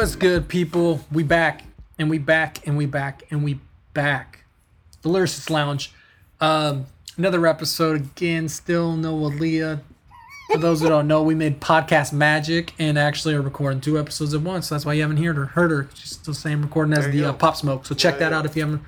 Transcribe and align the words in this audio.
What's 0.00 0.16
good, 0.16 0.48
people? 0.48 1.04
We 1.12 1.24
back 1.24 1.62
and 1.98 2.08
we 2.08 2.16
back 2.16 2.66
and 2.66 2.78
we 2.78 2.86
back 2.86 3.24
and 3.30 3.44
we 3.44 3.60
back. 3.92 4.44
The 5.02 5.10
Lyricist 5.10 5.50
Lounge. 5.50 5.92
Um, 6.40 6.86
another 7.18 7.46
episode 7.46 7.96
again. 8.00 8.48
Still 8.48 8.96
no 8.96 9.14
Aaliyah. 9.14 9.82
For 10.50 10.56
those 10.56 10.80
who 10.80 10.88
don't 10.88 11.06
know, 11.06 11.22
we 11.22 11.34
made 11.34 11.60
podcast 11.60 12.14
magic 12.14 12.72
and 12.78 12.98
actually 12.98 13.34
are 13.34 13.42
recording 13.42 13.82
two 13.82 13.98
episodes 13.98 14.32
at 14.32 14.40
once. 14.40 14.68
So 14.68 14.74
that's 14.74 14.86
why 14.86 14.94
you 14.94 15.02
haven't 15.02 15.18
heard 15.18 15.36
her. 15.36 15.44
Heard 15.44 15.70
her. 15.70 15.90
She's 15.92 16.12
still 16.12 16.32
the 16.32 16.40
same 16.40 16.62
recording 16.62 16.94
as 16.96 17.06
the 17.10 17.26
uh. 17.26 17.34
Pop 17.34 17.56
Smoke. 17.56 17.84
So 17.84 17.94
check 17.94 18.14
Yeah, 18.14 18.20
that 18.20 18.30
yeah. 18.30 18.38
out 18.38 18.46
if 18.46 18.56
you 18.56 18.62
haven't 18.62 18.82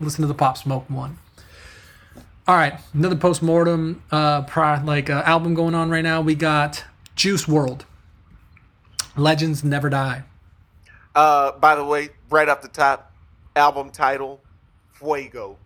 listened 0.00 0.22
to 0.22 0.28
the 0.28 0.32
Pop 0.32 0.56
Smoke 0.56 0.88
one. 0.88 1.18
All 2.48 2.56
right, 2.56 2.80
another 2.94 3.16
postmortem, 3.16 4.02
uh, 4.10 4.40
pri- 4.44 4.82
like 4.82 5.10
uh, 5.10 5.24
album 5.26 5.52
going 5.52 5.74
on 5.74 5.90
right 5.90 6.00
now. 6.00 6.22
We 6.22 6.34
got 6.34 6.84
Juice 7.16 7.44
WRLD. 7.44 7.82
Legends 9.14 9.62
never 9.62 9.90
die. 9.90 10.22
Uh, 11.14 11.52
by 11.58 11.74
the 11.76 11.84
way, 11.84 12.08
right 12.30 12.48
off 12.48 12.60
the 12.62 12.68
top, 12.68 13.12
album 13.56 13.90
title, 13.90 14.40
Fuego. 14.92 15.56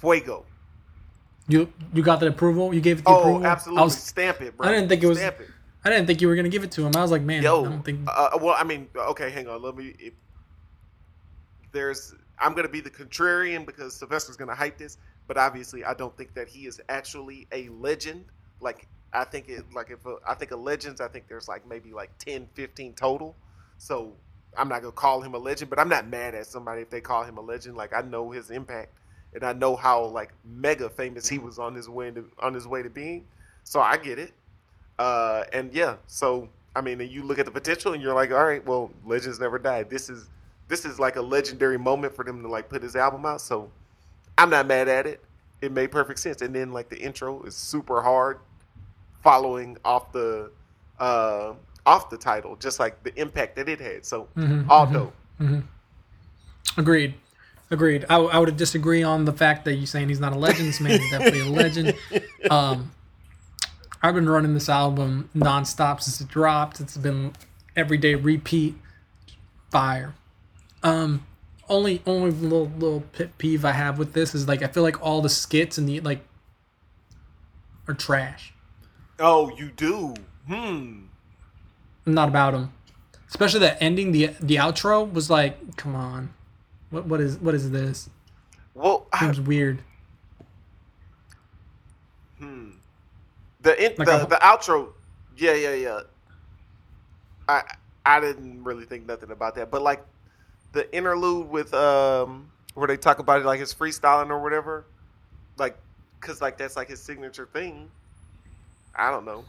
Fuego. 0.00 0.44
You 1.48 1.72
you 1.94 2.02
got 2.02 2.20
the 2.20 2.26
approval? 2.28 2.74
You 2.74 2.80
gave 2.80 2.98
it 3.00 3.04
the 3.04 3.10
Oh, 3.10 3.20
approval? 3.20 3.46
absolutely. 3.46 3.80
I, 3.80 3.84
was, 3.84 3.96
Stamp 3.96 4.40
it, 4.42 4.56
bro. 4.56 4.68
I 4.68 4.72
didn't 4.72 4.88
think 4.88 5.02
it 5.02 5.06
was- 5.06 5.18
Stamp 5.18 5.40
it. 5.40 5.48
I 5.84 5.90
didn't 5.90 6.06
think 6.06 6.20
you 6.20 6.28
were 6.28 6.36
gonna 6.36 6.48
give 6.50 6.64
it 6.64 6.72
to 6.72 6.84
him. 6.84 6.92
I 6.96 7.00
was 7.02 7.10
like, 7.10 7.22
man, 7.22 7.42
Yo, 7.42 7.64
I 7.64 7.68
don't 7.68 7.82
think. 7.84 8.00
uh, 8.08 8.30
well, 8.42 8.54
I 8.58 8.64
mean, 8.64 8.88
okay, 8.94 9.30
hang 9.30 9.48
on. 9.48 9.62
Let 9.62 9.76
me. 9.76 9.94
If, 9.98 10.12
there's, 11.72 12.14
I'm 12.38 12.52
gonna 12.54 12.68
be 12.68 12.80
the 12.80 12.90
contrarian 12.90 13.64
because 13.64 13.94
Sylvester's 13.94 14.36
gonna 14.36 14.54
hype 14.54 14.76
this, 14.76 14.98
but 15.26 15.38
obviously, 15.38 15.84
I 15.84 15.94
don't 15.94 16.14
think 16.16 16.34
that 16.34 16.48
he 16.48 16.66
is 16.66 16.80
actually 16.88 17.46
a 17.52 17.68
legend. 17.70 18.24
Like, 18.60 18.88
I 19.12 19.24
think 19.24 19.48
it, 19.48 19.64
like 19.74 19.90
if 19.90 20.04
a, 20.06 20.16
I 20.26 20.34
think 20.34 20.50
of 20.50 20.60
legends, 20.60 21.00
I 21.00 21.08
think 21.08 21.28
there's 21.28 21.48
like 21.48 21.66
maybe 21.66 21.92
like 21.92 22.16
10, 22.18 22.48
15 22.54 22.92
total. 22.94 23.34
So 23.78 24.12
I'm 24.56 24.68
not 24.68 24.82
gonna 24.82 24.92
call 24.92 25.20
him 25.22 25.34
a 25.34 25.38
legend, 25.38 25.70
but 25.70 25.78
I'm 25.78 25.88
not 25.88 26.08
mad 26.08 26.34
at 26.34 26.46
somebody 26.46 26.82
if 26.82 26.90
they 26.90 27.00
call 27.00 27.24
him 27.24 27.38
a 27.38 27.40
legend. 27.40 27.76
Like, 27.76 27.92
I 27.94 28.02
know 28.02 28.30
his 28.30 28.50
impact, 28.50 28.92
and 29.34 29.44
I 29.44 29.52
know 29.52 29.76
how 29.76 30.04
like 30.04 30.32
mega 30.44 30.88
famous 30.88 31.28
he 31.28 31.38
was 31.38 31.58
on 31.58 31.74
his 31.74 31.88
way 31.88 32.10
to 32.10 32.24
on 32.38 32.54
his 32.54 32.66
way 32.66 32.82
to 32.82 32.90
being. 32.90 33.26
So 33.64 33.80
I 33.80 33.96
get 33.96 34.18
it. 34.18 34.32
Uh, 34.98 35.44
and 35.52 35.72
yeah, 35.72 35.96
so 36.06 36.48
I 36.74 36.80
mean, 36.80 37.00
you 37.00 37.22
look 37.22 37.38
at 37.38 37.44
the 37.44 37.50
potential, 37.52 37.92
and 37.92 38.02
you're 38.02 38.14
like, 38.14 38.30
all 38.30 38.44
right, 38.44 38.64
well, 38.64 38.90
legends 39.06 39.40
never 39.40 39.58
die. 39.58 39.84
This 39.84 40.08
is 40.08 40.28
this 40.68 40.84
is 40.84 40.98
like 40.98 41.16
a 41.16 41.22
legendary 41.22 41.78
moment 41.78 42.14
for 42.14 42.24
them 42.24 42.42
to 42.42 42.48
like 42.48 42.68
put 42.68 42.82
his 42.82 42.94
album 42.94 43.24
out. 43.26 43.40
So 43.40 43.70
I'm 44.36 44.50
not 44.50 44.66
mad 44.66 44.88
at 44.88 45.06
it. 45.06 45.20
It 45.60 45.72
made 45.72 45.90
perfect 45.90 46.20
sense. 46.20 46.42
And 46.42 46.54
then 46.54 46.72
like 46.72 46.88
the 46.88 46.98
intro 46.98 47.42
is 47.42 47.56
super 47.56 48.02
hard, 48.02 48.38
following 49.22 49.76
off 49.84 50.12
the 50.12 50.50
uh, 50.98 51.54
off 51.86 52.10
the 52.10 52.18
title, 52.18 52.56
just 52.56 52.78
like 52.80 53.02
the 53.02 53.18
impact 53.20 53.56
that 53.56 53.68
it 53.68 53.80
had. 53.80 54.04
So 54.04 54.28
Mhm, 54.36 54.66
all 54.68 54.86
mhm. 54.86 54.92
dope. 54.92 55.14
Agreed. 56.76 57.14
Agreed. 57.70 58.04
I, 58.08 58.16
I 58.16 58.38
would 58.38 58.56
disagree 58.56 59.02
on 59.02 59.24
the 59.24 59.32
fact 59.32 59.64
that 59.66 59.74
you're 59.74 59.86
saying 59.86 60.08
he's 60.08 60.20
not 60.20 60.32
a 60.32 60.38
legend. 60.38 60.68
This 60.68 60.80
man 60.80 60.92
is 60.92 61.10
definitely 61.10 61.40
a 61.40 61.50
legend. 61.50 61.94
Um, 62.50 62.92
I've 64.02 64.14
been 64.14 64.28
running 64.28 64.54
this 64.54 64.68
album 64.68 65.28
nonstop 65.36 66.00
since 66.00 66.20
it 66.20 66.28
dropped. 66.28 66.80
It's 66.80 66.96
been 66.96 67.32
everyday 67.76 68.14
repeat. 68.14 68.76
Fire. 69.70 70.14
Um, 70.82 71.26
only 71.68 72.00
only 72.06 72.30
little 72.30 72.70
little 72.78 73.00
pet 73.12 73.36
peeve 73.36 73.64
I 73.64 73.72
have 73.72 73.98
with 73.98 74.14
this 74.14 74.34
is 74.34 74.48
like 74.48 74.62
I 74.62 74.68
feel 74.68 74.82
like 74.82 75.02
all 75.04 75.20
the 75.20 75.28
skits 75.28 75.76
and 75.76 75.86
the 75.88 76.00
like 76.00 76.24
are 77.86 77.92
trash. 77.94 78.54
Oh, 79.18 79.50
you 79.56 79.70
do. 79.70 80.14
Hmm. 80.46 81.00
I'm 82.06 82.14
not 82.14 82.28
about 82.28 82.52
them. 82.52 82.72
Especially 83.28 83.60
that 83.60 83.78
ending, 83.82 84.12
the 84.12 84.28
the 84.40 84.56
outro 84.56 85.10
was 85.12 85.28
like, 85.28 85.76
come 85.76 85.94
on, 85.94 86.32
what 86.90 87.04
what 87.06 87.20
is 87.20 87.36
what 87.38 87.54
is 87.54 87.70
this? 87.70 88.08
Well, 88.74 89.06
I, 89.12 89.20
Seems 89.20 89.40
weird. 89.40 89.82
Hmm. 92.38 92.70
The 93.60 93.84
in, 93.84 93.94
Like 93.98 94.06
the, 94.06 94.24
a- 94.24 94.26
the 94.28 94.36
outro, 94.36 94.92
yeah, 95.36 95.54
yeah, 95.54 95.74
yeah. 95.74 96.00
I 97.48 97.62
I 98.06 98.20
didn't 98.20 98.64
really 98.64 98.84
think 98.86 99.06
nothing 99.06 99.30
about 99.30 99.54
that, 99.56 99.70
but 99.70 99.82
like 99.82 100.02
the 100.72 100.94
interlude 100.96 101.50
with 101.50 101.74
um 101.74 102.50
where 102.74 102.86
they 102.86 102.96
talk 102.96 103.18
about 103.18 103.40
it 103.40 103.44
like 103.44 103.60
his 103.60 103.74
freestyling 103.74 104.30
or 104.30 104.40
whatever, 104.42 104.86
like 105.58 105.76
because 106.20 106.40
like 106.40 106.56
that's 106.56 106.76
like 106.76 106.88
his 106.88 107.02
signature 107.02 107.48
thing. 107.52 107.90
I 108.98 109.10
don't 109.10 109.24
know. 109.24 109.44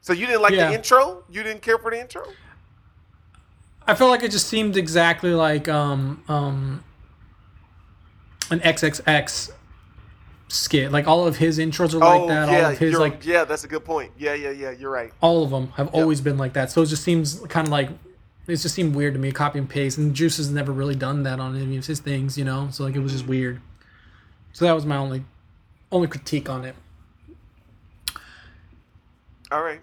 So 0.00 0.12
you 0.12 0.26
didn't 0.26 0.42
like 0.42 0.52
Yeah. 0.52 0.68
the 0.68 0.74
intro? 0.74 1.24
You 1.30 1.42
didn't 1.42 1.62
care 1.62 1.78
for 1.78 1.90
the 1.90 2.00
intro? 2.00 2.24
I 3.86 3.94
felt 3.94 4.10
like 4.10 4.22
it 4.22 4.30
just 4.30 4.46
seemed 4.48 4.76
exactly 4.76 5.34
like 5.34 5.68
um 5.68 6.22
um 6.28 6.84
an 8.50 8.60
XXX 8.60 9.50
skit. 10.48 10.92
Like 10.92 11.06
all 11.06 11.26
of 11.26 11.36
his 11.38 11.58
intros 11.58 11.94
are 11.94 11.98
like 11.98 12.28
that. 12.28 12.48
Oh, 12.48 12.52
yeah, 12.52 12.64
all 12.66 12.72
of 12.72 12.78
his 12.78 12.98
like 12.98 13.24
yeah, 13.26 13.44
that's 13.44 13.64
a 13.64 13.68
good 13.68 13.84
point. 13.84 14.12
Yeah, 14.18 14.34
yeah, 14.34 14.50
yeah. 14.50 14.70
You're 14.70 14.90
right. 14.90 15.12
all 15.20 15.42
of 15.42 15.50
them 15.50 15.68
have 15.76 15.88
always 15.94 16.20
been 16.20 16.38
like 16.38 16.52
that. 16.54 16.70
So 16.70 16.82
it 16.82 16.86
just 16.86 17.02
seems 17.02 17.40
kind 17.48 17.66
of 17.66 17.72
like 17.72 17.90
it 18.46 18.56
just 18.56 18.74
seemed 18.74 18.94
weird 18.94 19.14
to 19.14 19.20
me, 19.20 19.32
copy 19.32 19.58
and 19.58 19.68
paste. 19.68 19.96
And 19.96 20.14
Juice 20.14 20.36
has 20.36 20.50
never 20.50 20.70
really 20.70 20.94
done 20.94 21.22
that 21.22 21.40
on 21.40 21.56
any 21.60 21.76
of 21.78 21.86
his 21.86 21.98
things, 22.00 22.36
you 22.36 22.44
know. 22.44 22.68
So 22.70 22.84
like 22.84 22.94
it 22.94 23.00
was 23.00 23.12
just 23.12 23.26
weird. 23.26 23.60
So 24.52 24.64
that 24.66 24.72
was 24.72 24.84
my 24.86 24.96
only 24.96 25.24
only 25.90 26.08
critique 26.08 26.48
on 26.48 26.64
it. 26.64 26.74
All 29.54 29.62
right. 29.62 29.80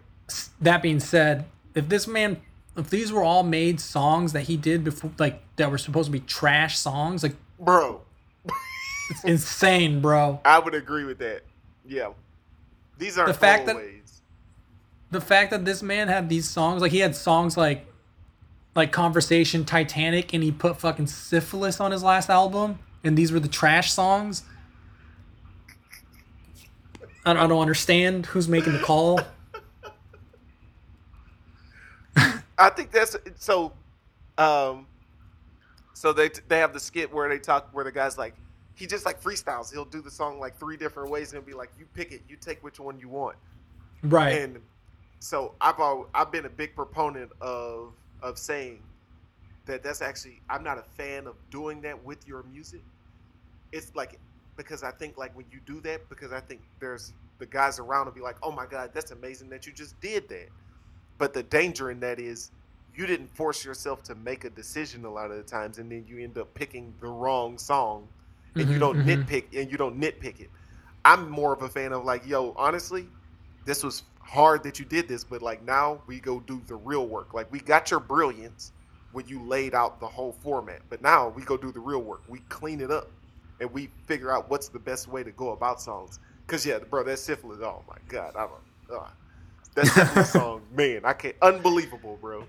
that 0.60 0.82
being 0.82 1.00
said, 1.00 1.46
if 1.76 1.88
this 1.88 2.06
man, 2.06 2.42
if 2.76 2.90
these 2.90 3.10
were 3.10 3.24
all 3.24 3.44
made 3.44 3.80
songs 3.80 4.34
that 4.34 4.42
he 4.42 4.58
did 4.58 4.84
before, 4.84 5.12
like 5.18 5.42
that 5.56 5.72
were 5.72 5.78
supposed 5.78 6.08
to 6.08 6.12
be 6.12 6.20
trash 6.20 6.78
songs, 6.78 7.24
like 7.24 7.36
Bro, 7.58 8.02
it's 9.10 9.24
insane, 9.24 10.02
bro. 10.02 10.42
I 10.44 10.60
would 10.60 10.76
agree 10.76 11.06
with 11.06 11.20
that. 11.20 11.44
Yeah. 11.86 12.10
These 12.98 13.18
aren't 13.18 13.30
The 13.30 13.34
fact 13.40 13.66
that- 13.68 13.78
The 15.10 15.22
fact 15.22 15.52
that 15.52 15.64
this 15.64 15.82
man 15.82 16.10
had 16.10 16.28
these 16.28 16.50
songs, 16.50 16.82
like 16.82 16.92
he 16.92 17.00
had 17.00 17.16
songs 17.16 17.56
like, 17.56 17.86
like 18.76 18.92
Conversation, 18.92 19.64
Titanic, 19.64 20.34
and 20.34 20.44
he 20.44 20.52
put 20.52 20.78
fucking 20.82 21.08
syphilis 21.08 21.80
on 21.80 21.92
his 21.92 22.04
last 22.04 22.30
album, 22.30 22.80
and 23.06 23.18
these 23.18 23.32
were 23.32 23.40
the 23.40 23.48
trash 23.48 23.94
songs. 23.94 24.44
I 27.26 27.34
don't 27.34 27.52
understand 27.62 28.26
who's 28.28 28.50
making 28.50 28.74
the 28.74 28.80
call. 28.80 29.22
I 32.62 32.70
think 32.70 32.92
that's 32.92 33.16
so. 33.38 33.74
Um, 34.38 34.88
so 35.94 36.14
they 36.14 36.30
they 36.48 36.60
have 36.60 36.74
the 36.74 36.80
skit 36.80 37.14
where 37.14 37.28
they 37.30 37.40
talk 37.40 37.70
where 37.74 37.84
the 37.84 37.92
guy's 37.92 38.18
like 38.18 38.36
he 38.76 38.88
just 38.88 39.06
like 39.06 39.22
freestyles. 39.22 39.72
He'll 39.72 39.86
do 39.86 40.02
the 40.02 40.12
song 40.12 40.40
like 40.40 40.58
three 40.58 40.78
different 40.78 41.10
ways 41.10 41.34
and 41.34 41.46
be 41.46 41.54
like 41.54 41.70
you 41.78 41.86
pick 41.94 42.12
it, 42.12 42.22
you 42.28 42.36
take 42.36 42.64
which 42.64 42.80
one 42.80 43.00
you 43.00 43.10
want. 43.10 43.38
Right. 44.04 44.42
And 44.42 44.60
so 45.20 45.54
I've 45.62 45.80
al- 45.80 46.10
I've 46.16 46.32
been 46.32 46.46
a 46.46 46.50
big 46.50 46.76
proponent 46.76 47.32
of 47.42 47.94
of 48.22 48.38
saying 48.38 48.82
that 49.66 49.84
that's 49.84 50.02
actually 50.02 50.42
I'm 50.50 50.64
not 50.64 50.78
a 50.78 50.84
fan 50.84 51.28
of 51.28 51.36
doing 51.50 51.82
that 51.82 52.04
with 52.04 52.28
your 52.28 52.44
music. 52.52 52.82
It's 53.72 53.96
like 53.96 54.20
because 54.58 54.84
I 54.84 54.92
think 54.92 55.18
like 55.18 55.36
when 55.36 55.46
you 55.52 55.60
do 55.66 55.80
that 55.82 56.08
because 56.10 56.32
I 56.32 56.40
think 56.40 56.62
there's 56.80 57.14
the 57.38 57.46
guys 57.46 57.80
around 57.80 58.06
will 58.06 58.14
be 58.14 58.22
like, 58.22 58.38
"Oh 58.42 58.52
my 58.52 58.66
god, 58.66 58.92
that's 58.94 59.12
amazing 59.12 59.50
that 59.50 59.66
you 59.68 59.74
just 59.74 60.00
did 60.02 60.28
that." 60.30 60.50
But 61.18 61.34
the 61.34 61.44
danger 61.44 61.92
in 61.92 62.00
that 62.00 62.20
is 62.20 62.52
you 62.96 63.06
didn't 63.06 63.36
force 63.36 63.64
yourself 63.66 64.04
to 64.04 64.16
make 64.16 64.44
a 64.46 64.50
decision 64.50 65.06
a 65.06 65.12
lot 65.12 65.32
of 65.32 65.38
the 65.38 65.44
times 65.44 65.78
and 65.78 65.92
then 65.92 66.06
you 66.08 66.20
end 66.20 66.38
up 66.38 66.54
picking 66.54 66.96
the 67.02 67.08
wrong 67.08 67.58
song 67.58 68.10
and 68.58 68.72
you 68.72 68.78
Mhm, 68.78 68.80
don't 68.80 69.06
mhm. 69.06 69.06
nitpick 69.06 69.46
and 69.60 69.72
you 69.72 69.78
don't 69.78 70.00
nitpick 70.00 70.40
it. 70.40 70.52
I'm 71.06 71.30
more 71.30 71.54
of 71.54 71.62
a 71.62 71.70
fan 71.70 71.94
of 71.94 72.04
like, 72.06 72.26
yo, 72.26 72.54
honestly, 72.58 73.10
this 73.66 73.84
was 73.84 74.04
hard 74.22 74.64
that 74.64 74.80
you 74.80 74.86
did 74.86 75.08
this, 75.08 75.24
but 75.24 75.42
like 75.42 75.64
now 75.64 76.04
we 76.08 76.20
go 76.20 76.40
do 76.40 76.62
the 76.68 76.76
real 76.76 77.08
work. 77.08 77.34
Like 77.34 77.52
we 77.52 77.60
got 77.60 77.92
your 77.92 78.00
brilliance 78.00 78.74
when 79.12 79.28
you 79.28 79.46
laid 79.46 79.74
out 79.76 80.00
the 80.00 80.08
whole 80.08 80.32
format, 80.32 80.82
but 80.90 81.02
now 81.02 81.30
we 81.30 81.44
go 81.44 81.58
do 81.58 81.72
the 81.72 81.80
real 81.80 82.02
work. 82.04 82.24
We 82.28 82.40
clean 82.50 82.82
it 82.82 82.92
up 82.92 83.14
and 83.60 83.72
we 83.72 83.92
figure 84.08 84.32
out 84.32 84.50
what's 84.50 84.70
the 84.70 84.80
best 84.80 85.08
way 85.08 85.24
to 85.24 85.32
go 85.32 85.52
about 85.52 85.82
songs. 85.82 86.20
Cause 86.48 86.66
yeah, 86.66 86.80
bro, 86.80 87.04
that 87.06 87.20
syphilis. 87.20 87.60
Oh 87.62 87.84
my 87.88 87.98
god, 88.08 88.36
I 88.36 88.48
don't. 88.48 89.00
Uh, 89.02 89.10
that 89.76 89.88
syphilis 89.88 90.30
song, 90.32 90.68
man, 90.72 91.02
I 91.06 91.14
can't. 91.14 91.36
Unbelievable, 91.42 92.18
bro. 92.18 92.48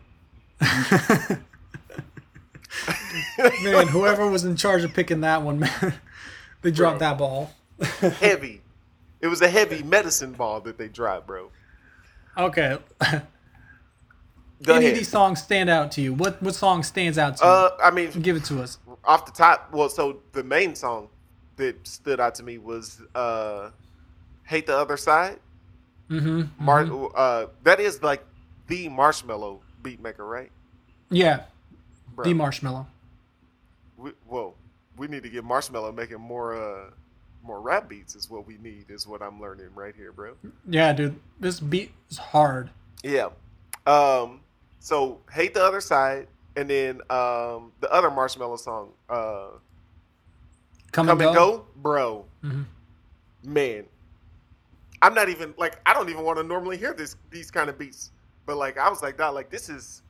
Man, 3.62 3.88
whoever 3.88 4.28
was 4.28 4.44
in 4.44 4.56
charge 4.56 4.84
of 4.84 4.92
picking 4.94 5.20
that 5.22 5.42
one, 5.42 5.58
man, 5.60 5.94
they 6.62 6.70
dropped 6.70 6.98
Bro. 6.98 7.08
that 7.08 7.18
ball. 7.18 7.50
heavy. 8.20 8.60
It 9.20 9.26
was 9.28 9.40
a 9.42 9.48
heavy 9.48 9.82
medicine 9.82 10.32
ball 10.32 10.60
that 10.62 10.78
they 10.78 10.88
dropped, 10.88 11.26
bro. 11.26 11.50
Okay. 12.36 12.78
Go 14.62 14.74
Any 14.74 14.84
ahead. 14.86 14.92
of 14.92 14.98
these 14.98 15.08
songs 15.08 15.42
stand 15.42 15.68
out 15.70 15.92
to 15.92 16.00
you? 16.00 16.14
What 16.14 16.40
what 16.42 16.54
song 16.54 16.82
stands 16.82 17.18
out 17.18 17.36
to 17.38 17.44
you? 17.44 17.50
Uh, 17.50 17.70
I 17.82 17.90
mean, 17.90 18.10
Give 18.20 18.36
it 18.36 18.44
to 18.44 18.62
us. 18.62 18.78
off 19.04 19.26
the 19.26 19.32
top, 19.32 19.70
well, 19.72 19.88
so 19.88 20.18
the 20.32 20.42
main 20.44 20.74
song 20.76 21.08
that 21.56 21.86
stood 21.86 22.20
out 22.20 22.34
to 22.36 22.42
me 22.44 22.58
was 22.58 23.00
uh, 23.14 23.70
"Hate 24.44 24.66
the 24.66 24.76
Other 24.76 24.96
Side." 24.96 25.40
Mm-hmm. 26.10 26.42
Mar- 26.64 27.10
uh, 27.16 27.46
that 27.64 27.80
is 27.80 28.02
like 28.02 28.24
the 28.68 28.88
Marshmello 28.88 29.58
beat 29.82 30.00
maker, 30.00 30.24
right? 30.26 30.50
Yeah, 31.10 31.42
Bro, 32.14 32.24
the 32.24 32.32
Marshmello. 32.34 32.86
we, 33.96 34.12
whoa, 34.26 34.54
we 34.96 35.06
need 35.08 35.22
to 35.22 35.28
get 35.28 35.44
Marshmello 35.44 35.94
making 35.94 36.20
more 36.20 36.54
uh 36.54 36.90
more 37.44 37.60
rap 37.60 37.88
beats. 37.88 38.14
Is 38.14 38.30
what 38.30 38.46
we 38.46 38.56
need. 38.58 38.86
Is 38.90 39.06
what 39.06 39.20
I'm 39.22 39.40
learning 39.40 39.68
right 39.74 39.94
here, 39.94 40.12
bro. 40.12 40.34
Yeah, 40.68 40.92
dude, 40.92 41.18
this 41.40 41.60
beat 41.60 41.92
is 42.10 42.18
hard. 42.18 42.70
Yeah. 43.02 43.28
Um. 43.86 44.40
So 44.80 45.20
hate 45.32 45.54
the 45.54 45.62
other 45.64 45.80
side, 45.80 46.28
and 46.56 46.68
then 46.70 47.00
um 47.10 47.72
the 47.80 47.90
other 47.92 48.10
Marshmello 48.10 48.58
song, 48.58 48.90
uh, 49.08 49.48
Come, 50.92 51.06
come 51.06 51.20
and 51.20 51.34
go, 51.34 51.64
bro. 51.76 52.24
Mhm. 52.44 52.64
Man, 53.44 53.84
I'm 55.00 55.14
not 55.14 55.28
even 55.28 55.54
like 55.58 55.80
I 55.86 55.94
don't 55.94 56.08
even 56.10 56.22
want 56.22 56.38
to 56.38 56.44
normally 56.44 56.76
hear 56.76 56.92
this 56.94 57.16
these 57.30 57.50
kind 57.50 57.68
of 57.70 57.78
beats, 57.78 58.12
but 58.46 58.56
like 58.56 58.78
I 58.78 58.88
was 58.88 59.02
like, 59.02 59.16
that 59.18 59.28
like 59.34 59.50
this 59.50 59.68
is, 59.68 60.02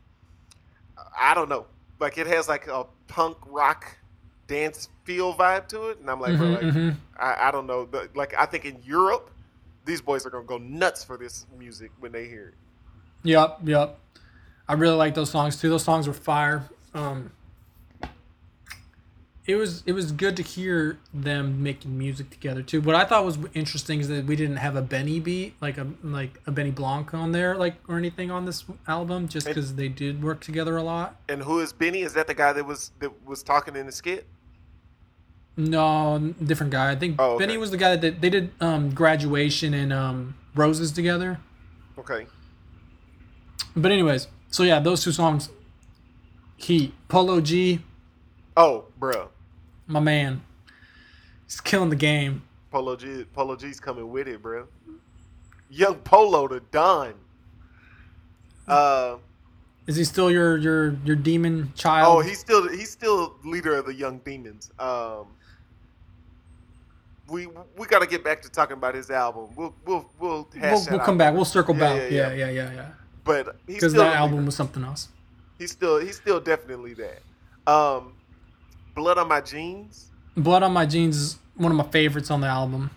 I 1.19 1.35
don't 1.35 1.49
know, 1.49 1.67
like 2.01 2.19
it 2.19 2.27
has 2.27 2.49
like 2.49 2.67
a 2.69 2.87
punk 3.09 3.37
rock 3.47 3.99
dance 4.47 4.89
feel 5.05 5.35
vibe 5.35 5.69
to 5.69 5.89
it, 5.91 5.99
and 6.01 6.11
I'm 6.11 6.21
like, 6.21 6.37
bro, 6.37 6.49
Mhm, 6.49 6.53
like 6.53 6.63
mhm. 6.63 6.97
I, 7.19 7.49
I 7.49 7.51
don't 7.51 7.67
know, 7.67 7.87
but 7.87 8.15
like 8.17 8.35
I 8.39 8.47
think 8.47 8.65
in 8.65 8.83
Europe, 8.83 9.31
these 9.85 10.01
boys 10.01 10.27
are 10.27 10.31
gonna 10.31 10.45
go 10.45 10.59
nuts 10.59 11.05
for 11.05 11.17
this 11.17 11.47
music 11.57 11.93
when 11.99 12.13
they 12.13 12.27
hear 12.29 12.49
it. 12.49 12.55
Yep, 13.25 13.61
yep. 13.65 13.99
I 14.69 14.75
really 14.75 14.97
like 14.97 15.15
those 15.15 15.31
songs 15.31 15.61
too. 15.61 15.69
Those 15.69 15.85
songs 15.85 16.07
were 16.07 16.15
fire. 16.15 16.69
Um, 16.95 17.31
it 19.45 19.57
was 19.57 19.83
it 19.87 19.93
was 19.93 20.13
good 20.13 20.37
to 20.37 20.43
hear 20.43 20.99
them 21.13 21.63
making 21.63 21.99
music 21.99 22.31
together 22.31 22.63
too. 22.63 22.81
What 22.81 22.95
I 22.95 23.05
thought 23.05 23.25
was 23.25 23.39
interesting 23.55 24.01
is 24.01 24.09
that 24.09 24.25
we 24.25 24.37
didn't 24.37 24.57
have 24.59 24.77
a 24.77 24.83
Benny 24.83 25.19
beat 25.19 25.55
like 25.61 25.79
a 25.79 25.87
like 26.03 26.41
a 26.47 26.53
Benny 26.53 26.71
Blanco 26.71 27.19
on 27.19 27.33
there 27.33 27.57
like 27.57 27.75
or 27.89 27.99
anything 27.99 28.31
on 28.31 28.45
this 28.45 28.65
album 28.87 29.27
just 29.27 29.47
because 29.47 29.75
they 29.75 29.89
did 29.89 30.23
work 30.23 30.41
together 30.41 30.77
a 30.77 30.83
lot. 30.83 31.17
And 31.29 31.43
who 31.43 31.59
is 31.59 31.73
Benny? 31.73 32.03
Is 32.03 32.15
that 32.15 32.29
the 32.29 32.35
guy 32.35 32.53
that 32.53 32.65
was 32.65 32.93
that 33.01 33.11
was 33.27 33.43
talking 33.43 33.75
in 33.75 33.87
the 33.87 33.93
skit? 33.93 34.27
No, 35.57 36.33
different 36.43 36.73
guy. 36.73 36.93
I 36.93 36.97
think 36.97 37.17
Oh, 37.19 37.33
okay. 37.33 37.45
Benny 37.47 37.59
was 37.59 37.71
the 37.71 37.77
guy 37.77 37.97
that 37.97 38.21
they 38.21 38.31
did 38.31 38.53
um, 38.61 38.91
graduation 38.95 39.75
and 39.75 39.93
um, 39.93 40.35
roses 40.55 40.93
together. 40.93 41.41
Okay. 41.99 42.27
But 43.77 43.93
anyways, 43.93 44.29
so 44.51 44.63
yeah, 44.63 44.79
those 44.79 45.03
two 45.03 45.13
songs. 45.13 45.51
Heat 46.57 46.95
Polo 47.09 47.41
G, 47.41 47.81
Oh, 48.57 48.85
bro, 48.99 49.29
my 49.87 50.01
man, 50.01 50.43
he's 51.47 51.61
killing 51.61 51.91
the 51.91 51.97
game. 51.97 52.43
Polo 52.71 52.97
G, 52.97 53.25
Polo 53.33 53.57
G's 53.57 53.81
coming 53.81 54.11
with 54.11 54.29
it, 54.29 54.41
bro. 54.43 54.67
Young 55.71 55.97
Polo 55.97 56.49
the 56.49 56.61
Don. 56.71 57.15
Uh, 58.69 59.17
Is 59.87 59.97
he 59.97 60.05
still 60.05 60.31
your 60.31 60.57
your 60.59 60.97
your 61.05 61.17
demon 61.17 61.73
child? 61.75 62.17
oh, 62.17 62.21
he's 62.21 62.39
still 62.39 62.69
he's 62.69 62.91
still 62.91 63.35
leader 63.45 63.75
of 63.77 63.87
the 63.87 63.95
Young 63.95 64.19
Demons. 64.19 64.71
Um, 64.79 65.27
we 67.29 67.49
we 67.79 67.87
got 67.87 68.01
to 68.01 68.07
get 68.07 68.23
back 68.23 68.43
to 68.43 68.51
talking 68.51 68.77
about 68.77 68.95
his 68.95 69.11
album. 69.11 69.49
We'll 69.57 69.75
we'll 69.87 70.11
we'll 70.19 70.49
hash 70.59 70.87
we'll, 70.87 70.99
we'll 70.99 71.07
come 71.07 71.17
back. 71.19 71.35
We'll 71.35 71.45
circle 71.47 71.75
Yeah, 71.75 71.81
back. 71.81 72.11
yeah, 72.11 72.29
Yeah, 72.29 72.35
yeah. 72.35 72.37
yeah, 72.37 72.51
yeah, 72.51 72.75
yeah. 72.75 72.89
But 73.25 73.57
he's 73.67 73.77
Because 73.77 73.93
that 73.95 74.17
album 74.17 74.45
was 74.47 74.55
something 74.57 74.85
else. 74.85 75.09
He's 75.59 75.71
still 75.71 75.99
he's 76.01 76.17
still 76.17 76.41
definitely 76.41 76.95
that. 76.95 77.23
Um, 77.73 78.13
Blood 78.95 79.19
on 79.19 79.29
my 79.29 79.41
jeans. 79.41 80.09
Blood 80.37 80.63
on 80.63 80.73
My 80.73 80.87
Jeans 80.87 81.17
is 81.17 81.39
one 81.57 81.71
of 81.73 81.77
my 81.77 81.85
favorites 81.91 82.31
on 82.31 82.41
the 82.41 82.47
album. 82.47 82.91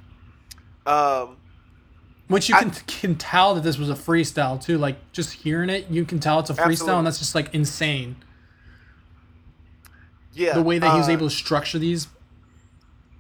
Um, 0.85 1.35
Which 2.29 2.47
you 2.49 2.55
I- 2.55 2.61
can 2.61 2.71
can 2.87 3.15
tell 3.15 3.55
that 3.55 3.61
this 3.63 3.77
was 3.77 3.89
a 3.89 3.93
freestyle 3.93 4.61
too. 4.63 4.77
Like 4.77 4.97
just 5.11 5.33
hearing 5.33 5.69
it, 5.69 5.87
you 5.89 6.05
can 6.05 6.19
tell 6.19 6.39
it's 6.39 6.49
a 6.49 6.53
freestyle, 6.53 6.63
Absolutely. 6.71 6.97
and 6.99 7.07
that's 7.07 7.19
just 7.19 7.35
like 7.35 7.53
insane. 7.53 8.15
yeah, 10.33 10.53
The 10.53 10.63
way 10.63 10.79
that 10.79 10.91
he 10.91 10.97
was 10.97 11.07
uh, 11.07 11.11
able 11.11 11.29
to 11.29 11.35
structure 11.35 11.79
these. 11.79 12.07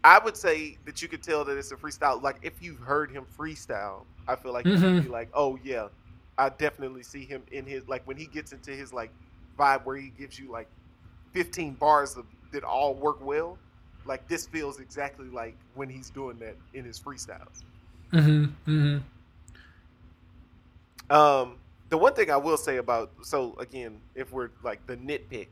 I 0.03 0.19
would 0.19 0.37
say 0.37 0.77
that 0.85 1.01
you 1.01 1.07
could 1.07 1.23
tell 1.23 1.43
that 1.45 1.57
it's 1.57 1.71
a 1.71 1.75
freestyle. 1.75 2.21
Like 2.21 2.37
if 2.41 2.61
you've 2.61 2.79
heard 2.79 3.09
him 3.11 3.25
freestyle, 3.37 4.03
I 4.27 4.35
feel 4.35 4.53
like 4.53 4.65
Mhm. 4.65 4.95
you'd 4.95 5.03
be 5.03 5.09
like, 5.09 5.29
oh 5.33 5.57
yeah, 5.63 5.87
I 6.37 6.49
definitely 6.49 7.03
see 7.03 7.25
him 7.25 7.41
in 7.51 7.65
his 7.65 7.87
like 7.87 8.03
when 8.05 8.15
he 8.17 8.27
gets 8.27 8.51
into 8.53 8.71
his 8.71 8.93
like 8.93 9.11
vibe 9.57 9.83
where 9.85 9.95
he 9.97 10.09
gives 10.09 10.37
you 10.39 10.51
like 10.51 10.67
15 11.33 11.73
bars 11.73 12.15
of, 12.17 12.25
that 12.55 12.63
all 12.63 12.95
work 12.95 13.23
well. 13.23 13.57
Like 14.05 14.27
this 14.27 14.47
feels 14.47 14.79
exactly 14.79 15.27
like 15.27 15.55
when 15.75 15.89
he's 15.89 16.09
doing 16.09 16.37
that 16.39 16.55
in 16.73 16.85
his 16.85 16.99
freestyles. 16.99 17.63
Mm-hmm. 18.13 18.45
Mm-hmm. 18.71 18.97
Um, 21.15 21.57
the 21.89 21.97
one 21.97 22.13
thing 22.13 22.31
I 22.31 22.37
will 22.37 22.57
say 22.57 22.77
about 22.77 23.11
so 23.21 23.55
again, 23.59 23.99
if 24.15 24.31
we're 24.31 24.49
like 24.63 24.85
the 24.87 24.97
nitpick, 24.97 25.47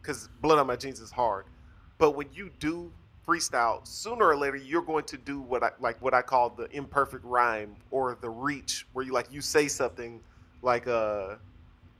because 0.00 0.28
blood 0.40 0.58
on 0.58 0.66
my 0.66 0.76
jeans 0.76 1.00
is 1.00 1.10
hard, 1.10 1.46
but 1.98 2.12
when 2.12 2.28
you 2.32 2.50
do 2.60 2.92
freestyle, 3.26 3.86
sooner 3.86 4.26
or 4.26 4.36
later 4.36 4.56
you're 4.56 4.82
going 4.82 5.04
to 5.04 5.16
do 5.16 5.40
what 5.40 5.62
I 5.62 5.70
like 5.80 6.00
what 6.02 6.14
I 6.14 6.22
call 6.22 6.50
the 6.50 6.68
imperfect 6.76 7.24
rhyme 7.24 7.76
or 7.90 8.16
the 8.20 8.30
reach, 8.30 8.86
where 8.92 9.04
you 9.04 9.12
like 9.12 9.32
you 9.32 9.40
say 9.40 9.68
something 9.68 10.20
like 10.62 10.86
uh 10.86 11.36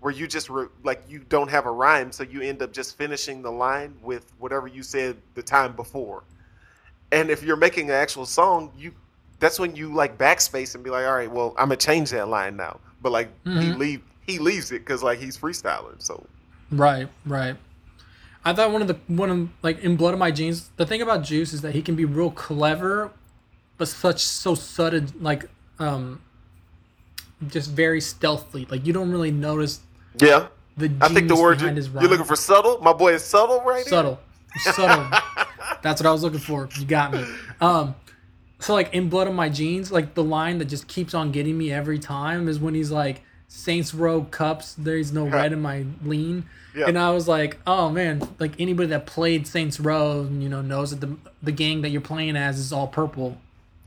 where 0.04 0.12
you 0.12 0.26
just 0.26 0.50
re- 0.50 0.66
like 0.82 1.02
you 1.08 1.20
don't 1.30 1.50
have 1.50 1.64
a 1.64 1.70
rhyme, 1.70 2.12
so 2.12 2.24
you 2.24 2.42
end 2.42 2.60
up 2.60 2.74
just 2.74 2.98
finishing 2.98 3.40
the 3.40 3.50
line 3.50 3.94
with 4.02 4.30
whatever 4.38 4.66
you 4.68 4.82
said 4.82 5.16
the 5.34 5.42
time 5.42 5.74
before. 5.74 6.24
And 7.10 7.30
if 7.30 7.42
you're 7.42 7.56
making 7.56 7.88
an 7.88 7.96
actual 7.96 8.26
song, 8.26 8.70
you 8.76 8.92
that's 9.40 9.58
when 9.58 9.74
you 9.74 9.94
like 9.94 10.18
backspace 10.18 10.74
and 10.74 10.84
be 10.84 10.90
like, 10.90 11.06
all 11.06 11.14
right, 11.14 11.30
well, 11.30 11.54
I'm 11.56 11.68
gonna 11.68 11.76
change 11.76 12.10
that 12.10 12.28
line 12.28 12.54
now. 12.54 12.80
But 13.00 13.12
like 13.12 13.30
he 13.44 13.70
Mhm. 13.70 13.78
leave 13.78 14.02
he 14.26 14.38
leaves 14.38 14.72
it 14.72 14.80
because 14.80 15.02
like 15.02 15.20
he's 15.20 15.38
freestyling. 15.38 16.02
So 16.02 16.26
Right, 16.70 17.08
right. 17.24 17.56
I 18.44 18.52
thought 18.52 18.72
one 18.72 18.82
of 18.82 18.88
the 18.88 18.98
one 19.06 19.30
of 19.30 19.48
like 19.62 19.78
in 19.78 19.96
Blood 19.96 20.12
of 20.12 20.20
My 20.20 20.30
Jeans. 20.30 20.68
The 20.76 20.84
thing 20.84 21.00
about 21.00 21.22
Juice 21.22 21.54
is 21.54 21.62
that 21.62 21.74
he 21.74 21.80
can 21.80 21.96
be 21.96 22.04
real 22.04 22.30
clever, 22.30 23.10
but 23.78 23.88
such 23.88 24.20
so 24.20 24.54
sudden, 24.54 25.14
like 25.18 25.48
um, 25.78 26.20
just 27.48 27.70
very 27.70 28.02
stealthy. 28.02 28.66
Like 28.70 28.84
you 28.84 28.92
don't 28.92 29.10
really 29.10 29.30
notice 29.30 29.80
yeah, 30.18 30.48
the 30.76 30.92
I 31.00 31.08
think 31.08 31.28
the 31.28 31.36
word 31.36 31.60
you, 31.60 31.68
you're 31.68 32.08
looking 32.08 32.24
for 32.24 32.36
subtle. 32.36 32.80
My 32.80 32.92
boy 32.92 33.14
is 33.14 33.24
subtle 33.24 33.60
right 33.62 33.84
here. 33.84 33.84
subtle, 33.84 34.20
subtle. 34.58 35.06
That's 35.82 36.00
what 36.00 36.06
I 36.06 36.12
was 36.12 36.22
looking 36.22 36.40
for. 36.40 36.68
You 36.78 36.84
got 36.84 37.12
me. 37.12 37.24
Um, 37.60 37.94
so 38.58 38.72
like 38.72 38.94
in 38.94 39.08
Blood 39.08 39.28
of 39.28 39.34
My 39.34 39.48
Jeans, 39.48 39.92
like 39.92 40.14
the 40.14 40.24
line 40.24 40.58
that 40.58 40.66
just 40.66 40.88
keeps 40.88 41.14
on 41.14 41.32
getting 41.32 41.56
me 41.56 41.72
every 41.72 41.98
time 41.98 42.48
is 42.48 42.58
when 42.58 42.74
he's 42.74 42.90
like, 42.90 43.22
"Saints 43.48 43.94
Row 43.94 44.22
cups, 44.22 44.74
there's 44.74 45.12
no 45.12 45.26
red 45.28 45.52
in 45.52 45.60
my 45.60 45.84
lean." 46.02 46.46
Yeah. 46.74 46.86
And 46.88 46.98
I 46.98 47.10
was 47.10 47.28
like, 47.28 47.58
"Oh 47.66 47.90
man!" 47.90 48.26
Like 48.38 48.58
anybody 48.58 48.88
that 48.88 49.06
played 49.06 49.46
Saints 49.46 49.78
Row, 49.78 50.28
you 50.30 50.48
know, 50.48 50.62
knows 50.62 50.90
that 50.90 51.00
the 51.00 51.16
the 51.42 51.52
gang 51.52 51.82
that 51.82 51.90
you're 51.90 52.00
playing 52.00 52.36
as 52.36 52.58
is 52.58 52.72
all 52.72 52.88
purple, 52.88 53.36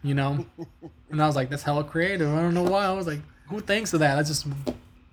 you 0.04 0.14
know. 0.14 0.46
and 1.10 1.22
I 1.22 1.28
was 1.28 1.36
like, 1.36 1.50
"That's 1.50 1.64
hella 1.64 1.84
creative." 1.84 2.32
I 2.34 2.42
don't 2.42 2.54
know 2.54 2.64
why. 2.64 2.86
I 2.86 2.94
was 2.94 3.08
like, 3.08 3.20
"Who 3.50 3.60
thinks 3.60 3.94
of 3.94 4.00
that?" 4.02 4.16
That's 4.16 4.30
just 4.30 4.48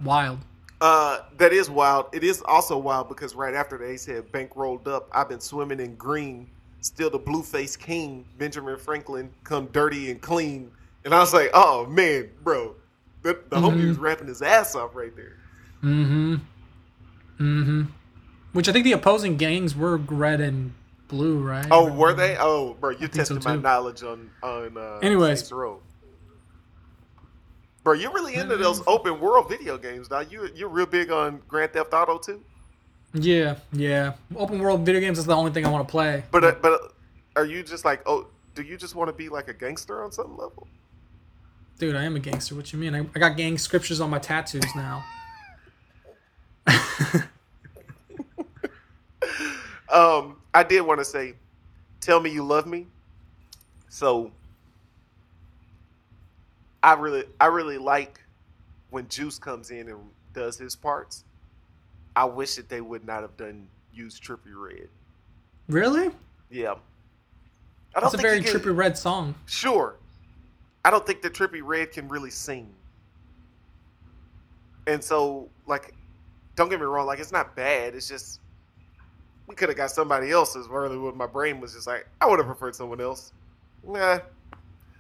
wild. 0.03 0.39
Uh, 0.81 1.21
that 1.39 1.53
is 1.53 1.71
wild. 1.71 2.07
It 2.13 2.25
is 2.25 2.43
also 2.43 2.77
wild 2.77 3.09
because 3.09 3.35
right 3.35 3.55
after 3.55 3.79
they 3.79 3.97
said 3.97 4.31
bank 4.33 4.53
rolled 4.57 4.87
up, 4.89 5.09
I've 5.13 5.29
been 5.29 5.41
swimming 5.41 5.81
in 5.81 5.95
green, 5.95 6.49
still 6.81 7.09
the 7.11 7.19
blue 7.19 7.43
face 7.43 7.77
king, 7.77 8.25
Benjamin 8.39 8.77
Franklin, 8.79 9.31
come 9.45 9.67
dirty 9.67 10.11
and 10.11 10.21
clean. 10.21 10.71
And 11.05 11.15
I 11.15 11.21
was 11.21 11.33
like, 11.33 11.51
oh 11.55 11.87
man, 11.87 12.29
bro, 12.43 12.75
the, 13.23 13.39
the 13.49 13.57
homie 13.57 13.83
Mhm. 13.83 13.89
was 13.89 13.99
rapping 13.99 14.27
his 14.29 14.43
ass 14.43 14.75
off 14.75 14.95
right 14.95 15.15
there. 15.17 15.37
Mm-hmm. 15.83 16.35
Mm-hmm. 17.41 17.83
Which 18.53 18.69
I 18.69 18.73
think 18.73 18.85
the 18.85 18.93
opposing 18.93 19.37
gangs 19.37 19.75
were 19.75 19.97
red 19.97 20.41
and 20.41 20.73
blue, 21.09 21.39
right? 21.39 21.67
Oh, 21.71 21.93
were 21.93 22.13
they? 22.13 22.37
Oh, 22.39 22.75
bro, 22.81 22.91
you 22.91 23.09
think 23.09 23.27
so, 23.27 23.35
tested 23.37 23.45
my 23.45 23.57
knowledge 23.57 24.03
on 24.03 24.31
on. 24.43 24.77
Uh, 24.77 24.99
Anyways. 25.03 25.41
Saints 25.41 25.53
Row. 25.53 25.81
Bro, 27.85 27.95
you're 27.95 28.13
really 28.13 28.35
into 28.35 28.57
those 28.57 28.81
Mm-hmm. 28.81 28.89
open 28.89 29.21
world 29.21 29.49
video 29.49 29.79
games, 29.79 30.11
now. 30.11 30.21
You 30.21 30.51
you're 30.55 30.71
real 30.71 30.87
big 30.87 31.13
on 31.13 31.43
Grand 31.47 31.73
Theft 31.73 31.93
Auto 31.93 32.19
too. 32.19 32.43
Yeah, 33.13 33.59
yeah. 33.73 34.15
Open 34.35 34.59
world 34.59 34.85
video 34.85 35.01
games 35.01 35.19
is 35.19 35.27
the 35.27 35.37
only 35.37 35.53
thing 35.53 35.65
I 35.65 35.71
want 35.71 35.87
to 35.87 35.91
play. 35.91 36.25
But 36.31 36.45
uh, 36.45 36.55
but 36.61 36.73
uh, 36.73 36.89
are 37.37 37.45
you 37.45 37.63
just 37.63 37.85
like 37.85 38.03
oh? 38.07 38.27
Do 38.55 38.63
you 38.63 38.77
just 38.77 38.95
want 38.95 39.09
to 39.09 39.13
be 39.13 39.29
like 39.29 39.49
a 39.49 39.55
gangster 39.55 40.03
on 40.03 40.13
some 40.13 40.37
level? 40.37 40.67
Dude, 41.79 41.95
I 41.95 42.05
am 42.05 42.17
a 42.17 42.21
gangster. 42.21 42.55
What 42.55 42.73
you 42.73 42.79
mean? 42.79 42.95
I, 42.95 43.01
I 43.15 43.19
got 43.19 43.37
gang 43.37 43.59
scriptures 43.59 44.01
on 44.01 44.09
my 44.11 44.19
tattoos 44.19 44.75
now. 44.75 45.05
Um, 49.95 50.39
I 50.53 50.65
did 50.65 50.81
want 50.81 50.99
to 50.99 51.05
say, 51.05 51.35
tell 52.01 52.19
me 52.21 52.29
you 52.29 52.43
love 52.43 52.67
me. 52.67 52.87
So, 53.89 54.33
I 56.85 56.93
really, 56.93 57.25
I 57.41 57.47
really 57.47 57.79
like 57.79 58.21
when 58.91 59.09
Juice 59.09 59.39
comes 59.39 59.71
in 59.71 59.89
and 59.89 59.99
does 60.35 60.59
his 60.59 60.77
parts. 60.77 61.25
I 62.15 62.27
wish 62.27 62.57
that 62.57 62.69
they 62.69 62.83
would 62.83 63.07
not 63.07 63.23
have 63.23 63.37
done 63.39 63.67
use 63.93 64.21
Trippie 64.21 64.55
Redd. 64.55 64.89
Really? 65.69 66.11
Yeah, 66.51 66.75
I 67.97 68.01
don't 68.01 68.13
That's 68.13 68.15
a 68.15 68.19
very 68.19 68.43
can- 68.43 68.61
Trippie 68.61 68.77
Redd 68.77 68.99
song. 68.99 69.35
Sure, 69.47 69.97
I 70.85 70.91
don't 70.91 71.07
think 71.07 71.23
that 71.23 71.33
Trippie 71.33 71.63
Redd 71.65 71.91
can 71.91 72.07
really 72.07 72.31
sing, 72.31 72.69
and 74.87 75.03
so 75.03 75.49
like, 75.67 75.95
don't 76.55 76.69
get 76.69 76.79
me 76.79 76.85
wrong, 76.87 77.07
like 77.07 77.19
it's 77.19 77.33
not 77.33 77.57
bad. 77.57 77.95
It's 77.95 78.07
just 78.07 78.41
we 79.47 79.55
could 79.55 79.71
have 79.71 79.79
got 79.79 79.91
somebody 79.91 80.31
else's. 80.31 80.69
Really, 80.69 80.99
what 80.99 81.17
my 81.17 81.27
brain 81.27 81.61
was 81.61 81.73
just 81.73 81.87
like, 81.87 82.07
I 82.21 82.27
would 82.27 82.39
have 82.39 82.47
preferred 82.47 82.77
someone 82.77 83.01
else. 83.01 83.33
Nah. 83.83 84.19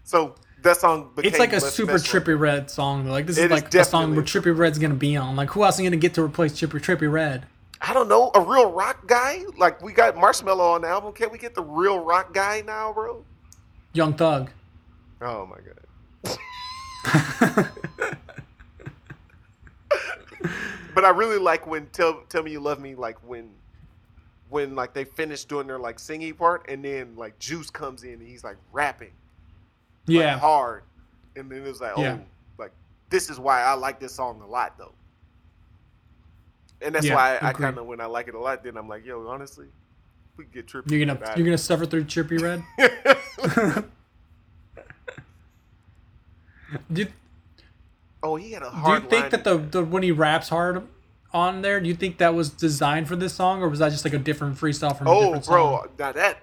So 0.02 0.34
that 0.64 0.78
song 0.78 1.10
became 1.14 1.30
It's 1.30 1.38
like 1.38 1.52
a 1.52 1.60
super. 1.60 1.94
Trippie 1.94 2.38
Redd 2.38 2.70
song. 2.70 3.06
Like 3.06 3.26
this 3.26 3.38
is 3.38 3.44
is 3.44 3.50
like 3.50 3.72
a 3.72 3.84
song 3.84 4.14
where 4.14 4.24
Trippie 4.24 4.56
Redd's 4.56 4.78
gonna 4.78 4.94
be 4.94 5.16
on. 5.16 5.36
Like 5.36 5.50
who 5.50 5.64
else 5.64 5.78
is 5.78 5.84
gonna 5.84 5.96
get 5.96 6.14
to 6.14 6.22
replace 6.22 6.52
Trippie 6.52 6.82
Trippie 6.82 7.10
Redd? 7.10 7.46
I 7.80 7.92
don't 7.94 8.08
know, 8.08 8.30
a 8.34 8.40
real 8.40 8.72
rock 8.72 9.06
guy. 9.06 9.44
Like 9.56 9.82
we 9.82 9.92
got 9.92 10.16
Marshmello 10.16 10.74
on 10.74 10.82
the 10.82 10.88
album. 10.88 11.12
Can 11.12 11.30
we 11.30 11.38
get 11.38 11.54
the 11.54 11.62
real 11.62 12.00
rock 12.00 12.34
guy 12.34 12.62
now, 12.66 12.92
bro? 12.92 13.24
Young 13.92 14.14
Thug. 14.14 14.50
Oh 15.20 15.46
my 15.46 15.56
god. 15.56 15.74
but 20.94 21.04
I 21.04 21.10
really 21.10 21.38
like 21.38 21.66
when 21.66 21.86
tell 21.86 22.22
tell 22.28 22.42
me 22.42 22.52
you 22.52 22.60
love 22.60 22.80
me 22.80 22.94
like 22.94 23.18
when 23.26 23.50
when 24.48 24.74
like 24.74 24.94
they 24.94 25.04
finish 25.04 25.44
doing 25.44 25.66
their 25.66 25.78
like 25.78 25.98
singing 25.98 26.34
part 26.34 26.66
and 26.68 26.84
then 26.84 27.14
like 27.16 27.38
Juice 27.38 27.70
comes 27.70 28.02
in 28.04 28.14
and 28.14 28.22
he's 28.26 28.42
like 28.42 28.56
rapping 28.72 29.12
like, 30.12 30.16
yeah. 30.20 30.38
hard 30.38 30.82
and 31.36 31.50
then 31.50 31.58
it 31.64 31.68
was 31.68 31.80
like 31.80 31.92
oh 31.96 32.18
like 32.58 32.72
this 33.10 33.30
is 33.30 33.38
why 33.38 33.62
I 33.62 33.74
like 33.74 34.00
this 34.00 34.14
song 34.14 34.40
a 34.40 34.46
lot 34.46 34.76
though 34.78 34.94
and 36.82 36.94
that's 36.94 37.06
Yeah, 37.06 37.14
why 37.14 37.36
I, 37.36 37.48
I 37.48 37.52
kind 37.52 37.78
of 37.78 37.86
when 37.86 38.00
I 38.00 38.06
like 38.06 38.28
it 38.28 38.34
a 38.34 38.40
lot 38.40 38.62
then 38.62 38.76
I'm 38.76 38.88
like 38.88 39.04
yo 39.04 39.26
honestly 39.28 39.66
we 40.36 40.44
get 40.46 40.66
Trippie 40.66 40.90
You're 40.90 41.06
gonna 41.06 41.32
you're 41.36 41.44
gonna 41.46 41.58
suffer 41.58 41.86
through 41.86 42.04
Trippie 42.04 42.40
Redd. 42.40 42.64
do 46.92 47.02
you, 47.02 47.08
oh 48.22 48.36
he 48.36 48.52
had 48.52 48.62
a 48.62 48.70
hard. 48.70 49.02
do 49.02 49.16
you 49.16 49.22
think 49.22 49.30
that 49.30 49.44
the, 49.44 49.58
the 49.58 49.84
when 49.84 50.02
he 50.02 50.10
raps 50.10 50.48
hard 50.48 50.86
on 51.32 51.62
there, 51.62 51.80
do 51.80 51.88
you 51.88 51.94
think 51.94 52.18
that 52.18 52.34
was 52.34 52.50
designed 52.50 53.08
for 53.08 53.16
this 53.16 53.34
song, 53.34 53.62
or 53.62 53.68
was 53.68 53.80
that 53.80 53.90
just 53.90 54.04
like 54.04 54.14
a 54.14 54.18
different 54.18 54.56
freestyle 54.56 54.96
from 54.96 55.08
a 55.08 55.10
Oh, 55.10 55.20
different 55.20 55.44
bro, 55.44 55.64
song? 55.80 55.88
now 55.98 56.12
that 56.12 56.38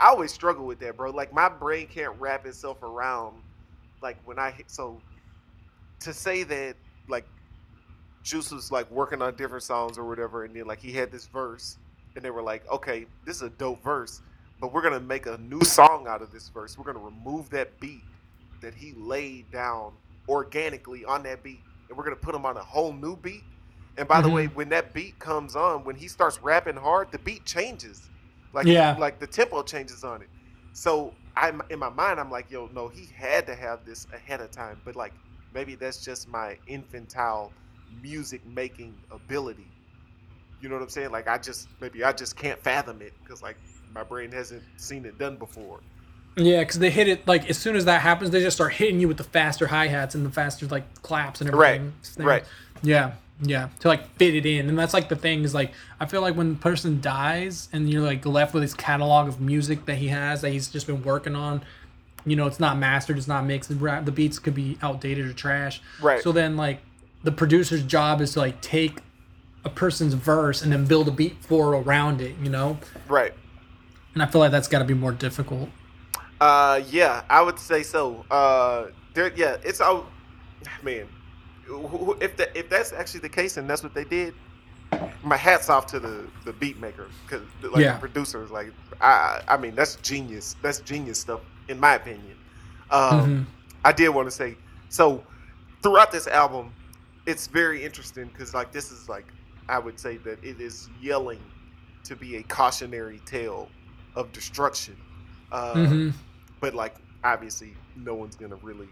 I 0.00 0.08
always 0.08 0.32
struggle 0.32 0.66
with 0.66 0.80
that, 0.80 0.96
bro. 0.98 1.12
Like 1.12 1.34
my 1.34 1.50
brain 1.50 1.88
can't 1.88 2.14
wrap 2.20 2.46
itself 2.46 2.82
around 2.84 3.44
like 4.02 4.18
when 4.26 4.38
I 4.40 4.52
hit 4.52 4.70
so 4.70 5.02
to 6.00 6.14
say 6.14 6.44
that 6.44 6.76
like 7.08 7.26
Juice 8.24 8.52
was 8.52 8.72
like 8.72 8.90
working 8.90 9.22
on 9.22 9.36
different 9.36 9.64
songs 9.64 9.98
or 9.98 10.08
whatever, 10.08 10.44
and 10.44 10.56
then 10.56 10.66
like 10.66 10.80
he 10.82 10.92
had 10.92 11.12
this 11.12 11.26
verse, 11.28 11.78
and 12.16 12.24
they 12.24 12.30
were 12.30 12.42
like, 12.42 12.70
okay, 12.72 13.06
this 13.26 13.38
is 13.38 13.42
a 13.42 13.50
dope 13.50 13.82
verse, 13.84 14.22
but 14.60 14.72
we're 14.72 14.82
gonna 14.82 15.00
make 15.00 15.26
a 15.26 15.38
new 15.38 15.64
song 15.64 16.06
out 16.08 16.22
of 16.22 16.32
this 16.32 16.50
verse. 16.50 16.78
We're 16.78 16.84
gonna 16.86 17.00
remove 17.04 17.50
that 17.52 17.80
beat 17.80 18.04
that 18.62 18.74
he 18.74 18.94
laid 18.96 19.50
down 19.52 19.94
organically 20.28 21.04
on 21.06 21.24
that 21.24 21.42
beat, 21.44 21.64
and 21.88 21.98
we're 21.98 22.04
gonna 22.04 22.16
put 22.16 22.34
him 22.36 22.46
on 22.46 22.58
a 22.58 22.62
whole 22.64 22.92
new 22.92 23.16
beat. 23.16 23.44
And 23.96 24.08
by 24.08 24.20
the 24.22 24.28
Mhm. 24.28 24.34
way, 24.34 24.46
when 24.48 24.70
that 24.70 24.94
beat 24.94 25.18
comes 25.20 25.56
on, 25.56 25.84
when 25.84 25.96
he 25.96 26.08
starts 26.08 26.40
rapping 26.42 26.76
hard, 26.76 27.12
the 27.12 27.18
beat 27.20 27.46
changes. 27.46 28.10
Like 28.52 28.66
Yeah. 28.66 28.96
like 28.98 29.18
the 29.18 29.26
tempo 29.26 29.62
changes 29.62 30.04
on 30.04 30.22
it. 30.22 30.28
So 30.72 31.14
I'm 31.36 31.62
in 31.70 31.78
my 31.78 31.88
mind, 31.90 32.18
I'm 32.20 32.30
like, 32.30 32.50
yo, 32.50 32.68
no, 32.74 32.88
he 32.88 33.06
had 33.14 33.46
to 33.46 33.54
have 33.54 33.84
this 33.84 34.06
ahead 34.14 34.40
of 34.40 34.50
time. 34.50 34.80
But 34.84 34.96
like 34.96 35.12
maybe 35.54 35.74
that's 35.74 36.04
just 36.04 36.28
my 36.28 36.56
infantile 36.66 37.52
music 38.02 38.44
making 38.46 38.94
ability. 39.10 39.66
You 40.60 40.68
know 40.68 40.74
what 40.76 40.82
I'm 40.82 40.88
saying? 40.90 41.10
Like 41.10 41.28
I 41.28 41.38
just 41.38 41.68
maybe 41.80 42.04
I 42.04 42.12
just 42.12 42.36
can't 42.36 42.60
fathom 42.60 43.00
it 43.02 43.12
because 43.22 43.42
like 43.42 43.56
my 43.94 44.02
brain 44.02 44.30
hasn't 44.32 44.62
seen 44.76 45.04
it 45.04 45.18
done 45.18 45.36
before. 45.36 45.80
Yeah, 46.36 46.60
because 46.60 46.78
they 46.78 46.90
hit 46.90 47.08
it 47.08 47.26
like 47.26 47.48
as 47.50 47.58
soon 47.58 47.74
as 47.76 47.84
that 47.86 48.02
happens, 48.02 48.30
they 48.30 48.40
just 48.40 48.56
start 48.56 48.72
hitting 48.74 49.00
you 49.00 49.08
with 49.08 49.16
the 49.16 49.24
faster 49.24 49.66
hi 49.66 49.88
hats 49.88 50.14
and 50.14 50.24
the 50.24 50.30
faster 50.30 50.66
like 50.66 50.84
claps 51.02 51.40
and 51.40 51.52
Right, 51.52 51.76
everything. 51.76 51.92
Snares. 52.02 52.26
right. 52.28 52.44
Yeah, 52.82 53.12
yeah. 53.42 53.68
To 53.80 53.88
like 53.88 54.08
fit 54.16 54.34
it 54.34 54.46
in, 54.46 54.68
and 54.68 54.78
that's 54.78 54.92
like 54.94 55.08
the 55.08 55.16
thing 55.16 55.44
is 55.44 55.54
like 55.54 55.72
I 55.98 56.06
feel 56.06 56.20
like 56.20 56.34
when 56.36 56.54
the 56.54 56.58
person 56.58 57.00
dies 57.00 57.68
and 57.72 57.88
you're 57.90 58.02
like 58.02 58.24
left 58.26 58.52
with 58.54 58.62
his 58.62 58.74
catalog 58.74 59.28
of 59.28 59.40
music 59.40 59.86
that 59.86 59.96
he 59.96 60.08
has 60.08 60.42
that 60.42 60.50
he's 60.50 60.68
just 60.68 60.86
been 60.86 61.02
working 61.02 61.34
on. 61.34 61.62
You 62.26 62.36
know, 62.36 62.46
it's 62.46 62.60
not 62.60 62.76
mastered, 62.76 63.16
it's 63.16 63.26
not 63.28 63.46
mixed. 63.46 63.70
The 63.70 64.02
the 64.04 64.12
beats 64.12 64.38
could 64.38 64.54
be 64.54 64.76
outdated 64.82 65.26
or 65.26 65.32
trash. 65.32 65.80
Right. 66.02 66.22
So 66.22 66.32
then, 66.32 66.56
like, 66.56 66.80
the 67.22 67.32
producer's 67.32 67.82
job 67.82 68.20
is 68.20 68.34
to 68.34 68.40
like 68.40 68.60
take 68.60 68.98
a 69.64 69.70
person's 69.70 70.12
verse 70.14 70.60
and 70.62 70.70
then 70.70 70.84
build 70.84 71.08
a 71.08 71.10
beat 71.10 71.36
for 71.42 71.74
around 71.74 72.20
it. 72.20 72.36
You 72.42 72.50
know, 72.50 72.78
Right. 73.08 73.32
and 74.12 74.22
I 74.22 74.26
feel 74.26 74.40
like 74.40 74.50
that's 74.50 74.68
got 74.68 74.80
to 74.80 74.84
be 74.84 74.92
more 74.94 75.12
difficult. 75.12 75.70
Uh, 76.40 76.82
yeah, 76.90 77.22
I 77.30 77.40
would 77.42 77.58
say 77.58 77.82
so. 77.82 78.24
Uh, 78.30 78.86
there, 79.14 79.32
yeah, 79.34 79.56
it's 79.62 79.80
all, 79.80 80.06
man. 80.82 81.06
If 82.20 82.36
that 82.36 82.56
if 82.56 82.68
that's 82.68 82.92
actually 82.92 83.20
the 83.20 83.28
case 83.28 83.56
and 83.56 83.68
that's 83.68 83.82
what 83.82 83.94
they 83.94 84.04
did, 84.04 84.34
my 85.22 85.36
hats 85.36 85.70
off 85.70 85.86
to 85.86 86.00
the 86.00 86.26
the 86.44 86.52
beat 86.54 86.78
maker 86.80 87.08
because 87.26 87.42
like 87.62 87.82
Yeah. 87.82 87.94
the 87.94 88.00
producers. 88.00 88.50
Like, 88.50 88.72
I 89.00 89.40
I 89.48 89.56
mean 89.56 89.74
that's 89.74 89.96
genius. 89.96 90.56
That's 90.62 90.80
genius 90.80 91.18
stuff 91.20 91.40
in 91.68 91.78
my 91.78 91.94
opinion. 91.94 92.36
Um, 92.90 93.20
Mhm. 93.20 93.46
I 93.84 93.92
did 93.92 94.08
want 94.10 94.26
to 94.26 94.32
say 94.32 94.56
so 94.88 95.22
throughout 95.82 96.10
this 96.10 96.26
album, 96.26 96.72
it's 97.26 97.46
very 97.46 97.84
interesting 97.84 98.26
because 98.26 98.52
like 98.54 98.72
this 98.72 98.90
is 98.90 99.08
like 99.08 99.26
I 99.68 99.78
would 99.78 100.00
say 100.00 100.16
that 100.18 100.42
it 100.42 100.60
is 100.60 100.88
yelling 101.00 101.40
to 102.04 102.16
be 102.16 102.36
a 102.36 102.42
cautionary 102.42 103.20
tale 103.26 103.68
of 104.16 104.32
destruction. 104.32 104.96
Uh, 105.52 105.74
Mhm. 105.74 106.12
but 106.60 106.74
like 106.74 106.96
obviously 107.22 107.74
no 107.96 108.14
one's 108.14 108.34
gonna 108.34 108.56
really 108.56 108.88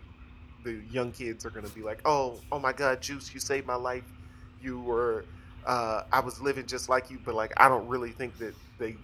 the 0.65 0.81
young 0.91 1.13
kids 1.13 1.47
are 1.47 1.51
gonna 1.51 1.69
be 1.69 1.83
like 1.83 2.01
oh 2.05 2.41
oh 2.53 2.59
my 2.59 2.73
god 2.73 3.01
juice 3.01 3.33
you 3.33 3.41
saved 3.41 3.67
my 3.67 3.75
life. 3.75 4.05
You 4.61 4.81
were 4.81 5.25
uh 5.67 6.03
i 6.13 6.21
was 6.21 6.41
living 6.41 6.67
just 6.67 6.89
like 6.89 7.11
you. 7.11 7.19
But 7.25 7.35
like 7.35 7.53
i 7.57 7.69
don't 7.69 7.87
really 7.89 8.11
think 8.11 8.37
that 8.39 8.55
they 8.79 8.97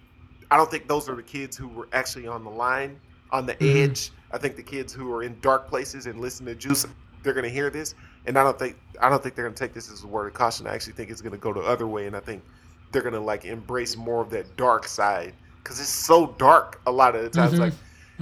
i 0.51 0.57
don't 0.57 0.69
think 0.69 0.87
those 0.87 1.07
are 1.09 1.15
the 1.15 1.23
kids 1.23 1.55
who 1.57 1.67
were 1.67 1.87
actually 1.93 2.27
on 2.27 2.43
the 2.43 2.49
line 2.49 2.99
on 3.31 3.45
the 3.45 3.55
Mhm. 3.55 3.83
edge. 3.89 4.11
I 4.31 4.37
think 4.37 4.55
the 4.55 4.63
kids 4.63 4.93
who 4.93 5.11
are 5.13 5.23
in 5.23 5.37
dark 5.41 5.67
places 5.67 6.05
and 6.05 6.19
listen 6.19 6.45
to 6.47 6.55
juice 6.55 6.85
they're 7.23 7.33
gonna 7.33 7.49
hear 7.49 7.69
this. 7.69 7.95
And 8.27 8.37
i 8.37 8.43
don't 8.43 8.57
think 8.59 8.77
i 9.01 9.09
don't 9.09 9.21
think 9.23 9.35
they're 9.35 9.45
gonna 9.45 9.55
take 9.55 9.73
this 9.73 9.91
as 9.91 10.03
a 10.03 10.07
word 10.07 10.27
of 10.27 10.33
caution. 10.33 10.67
I 10.67 10.73
actually 10.75 10.93
think 10.93 11.09
it's 11.09 11.21
gonna 11.21 11.37
go 11.37 11.53
the 11.53 11.61
other 11.61 11.87
way. 11.87 12.05
And 12.07 12.15
i 12.15 12.19
think 12.19 12.43
they're 12.91 13.01
gonna 13.01 13.19
like 13.19 13.45
embrace 13.45 13.95
more 13.97 14.21
of 14.21 14.29
that 14.31 14.55
dark 14.57 14.87
side. 14.87 15.33
Because 15.63 15.79
it's 15.79 15.89
so 15.89 16.27
dark 16.37 16.79
a 16.85 16.91
lot 16.91 17.15
of 17.15 17.23
the 17.23 17.29
times. 17.29 17.53
Mhm. 17.55 17.59
like 17.59 17.73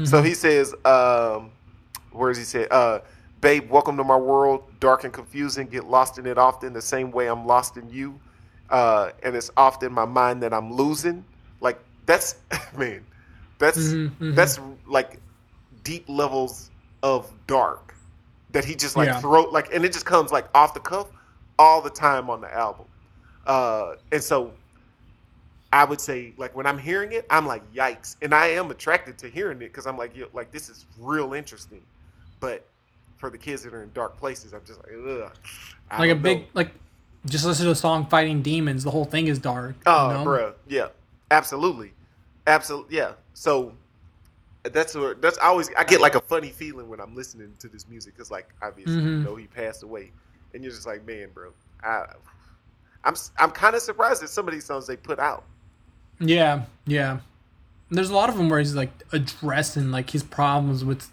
so 0.05 0.21
he 0.23 0.33
says, 0.33 0.73
um, 0.85 1.51
where 2.11 2.31
does 2.31 2.37
he 2.39 2.43
say? 2.45 2.67
Uh, 2.71 2.99
Babe, 3.43 3.69
welcome 3.69 3.97
to 3.97 4.05
my 4.05 4.15
world. 4.15 4.63
Dark 4.79 5.03
and 5.03 5.11
confusing. 5.13 5.67
Get 5.67 5.83
lost 5.83 6.17
in 6.17 6.25
it 6.25 6.37
often, 6.37 6.71
the 6.71 6.81
same 6.81 7.11
way 7.11 7.27
I'm 7.27 7.45
lost 7.45 7.75
in 7.75 7.89
you. 7.89 8.17
Uh, 8.69 9.11
and 9.21 9.35
it's 9.35 9.51
often 9.57 9.91
my 9.91 10.05
mind 10.05 10.41
that 10.43 10.53
I'm 10.53 10.71
losing. 10.73 11.25
Like 11.59 11.77
that's 12.05 12.37
man, 12.77 13.05
that's 13.59 13.97
Mhm, 13.97 14.11
mhm. 14.17 14.35
that's 14.35 14.59
like 14.87 15.19
deep 15.83 16.05
levels 16.07 16.71
of 17.03 17.33
dark 17.45 17.95
that 18.51 18.63
he 18.63 18.75
just 18.75 18.95
like 18.95 19.09
Yeah. 19.09 19.19
throw 19.19 19.43
like, 19.49 19.73
and 19.75 19.83
it 19.83 19.91
just 19.91 20.05
comes 20.05 20.31
like 20.31 20.47
off 20.55 20.73
the 20.73 20.79
cuff 20.79 21.11
all 21.59 21.81
the 21.81 21.89
time 21.89 22.29
on 22.29 22.39
the 22.39 22.53
album. 22.55 22.85
Uh, 23.45 23.95
and 24.13 24.23
so 24.23 24.53
I 25.73 25.83
would 25.83 25.99
say, 25.99 26.33
like 26.37 26.55
when 26.55 26.65
I'm 26.65 26.77
hearing 26.77 27.11
it, 27.11 27.25
I'm 27.29 27.45
like, 27.45 27.69
yikes, 27.73 28.15
and 28.21 28.33
I 28.33 28.47
am 28.47 28.71
attracted 28.71 29.17
to 29.19 29.27
hearing 29.27 29.57
it 29.57 29.67
because 29.67 29.85
I'm 29.85 29.97
like, 29.97 30.15
yo, 30.15 30.27
like 30.33 30.51
this 30.51 30.69
is 30.69 30.85
real 30.97 31.33
interesting. 31.33 31.81
But 32.39 32.72
for 33.23 33.29
the 33.29 33.37
kids 33.37 33.63
that 33.63 33.73
are 33.73 33.83
in 33.83 33.91
dark 33.93 34.17
places, 34.17 34.51
I'm 34.53 34.59
just 34.65 34.79
like, 34.83 34.91
ugh. 35.07 35.31
I 35.89 35.99
like 35.99 36.09
a 36.11 36.15
big 36.15 36.39
know. 36.39 36.45
like 36.55 36.71
just 37.25 37.45
listen 37.45 37.63
to 37.63 37.69
the 37.69 37.75
song 37.75 38.05
fighting 38.07 38.41
demons 38.41 38.83
the 38.83 38.91
whole 38.91 39.05
thing 39.05 39.27
is 39.27 39.39
dark 39.39 39.75
Oh, 39.85 40.09
you 40.09 40.13
know? 40.17 40.25
bruh, 40.25 40.53
yeah, 40.67 40.87
absolutely, 41.31 41.93
absolutely, 42.47 42.97
yeah. 42.97 43.13
So 43.33 43.71
that's 44.63 44.93
where 44.93 45.13
that's 45.13 45.37
I 45.37 45.45
always 45.45 45.69
I 45.77 45.85
get 45.85 46.01
like 46.01 46.15
a 46.15 46.19
funny 46.21 46.49
feeling 46.49 46.89
when 46.89 46.99
I'm 46.99 47.15
listening 47.15 47.53
to 47.59 47.69
this 47.69 47.87
music 47.87 48.13
because 48.13 48.29
like 48.29 48.49
obviously 48.61 48.95
you 48.95 48.99
Mhm. 49.19 49.23
know 49.23 49.35
he 49.37 49.47
passed 49.47 49.83
away, 49.83 50.11
and 50.53 50.61
you're 50.63 50.73
just 50.73 50.85
like, 50.85 51.07
man, 51.07 51.29
bro, 51.33 51.51
I. 51.81 52.05
I'm 53.05 53.15
I'm 53.37 53.51
kind 53.51 53.73
of 53.75 53.81
surprised 53.81 54.21
at 54.23 54.29
some 54.29 54.47
of 54.47 54.53
these 54.53 54.65
songs 54.65 54.85
they 54.87 54.95
put 54.97 55.19
out. 55.19 55.43
yeah 56.19 56.63
yeah 56.85 57.19
there's 57.89 58.09
a 58.09 58.13
lot 58.15 58.29
of 58.29 58.37
them 58.37 58.47
where 58.49 58.59
he's 58.59 58.75
like 58.75 58.91
addressing 59.11 59.91
like 59.91 60.09
his 60.09 60.23
problems 60.23 60.83
with 60.85 61.09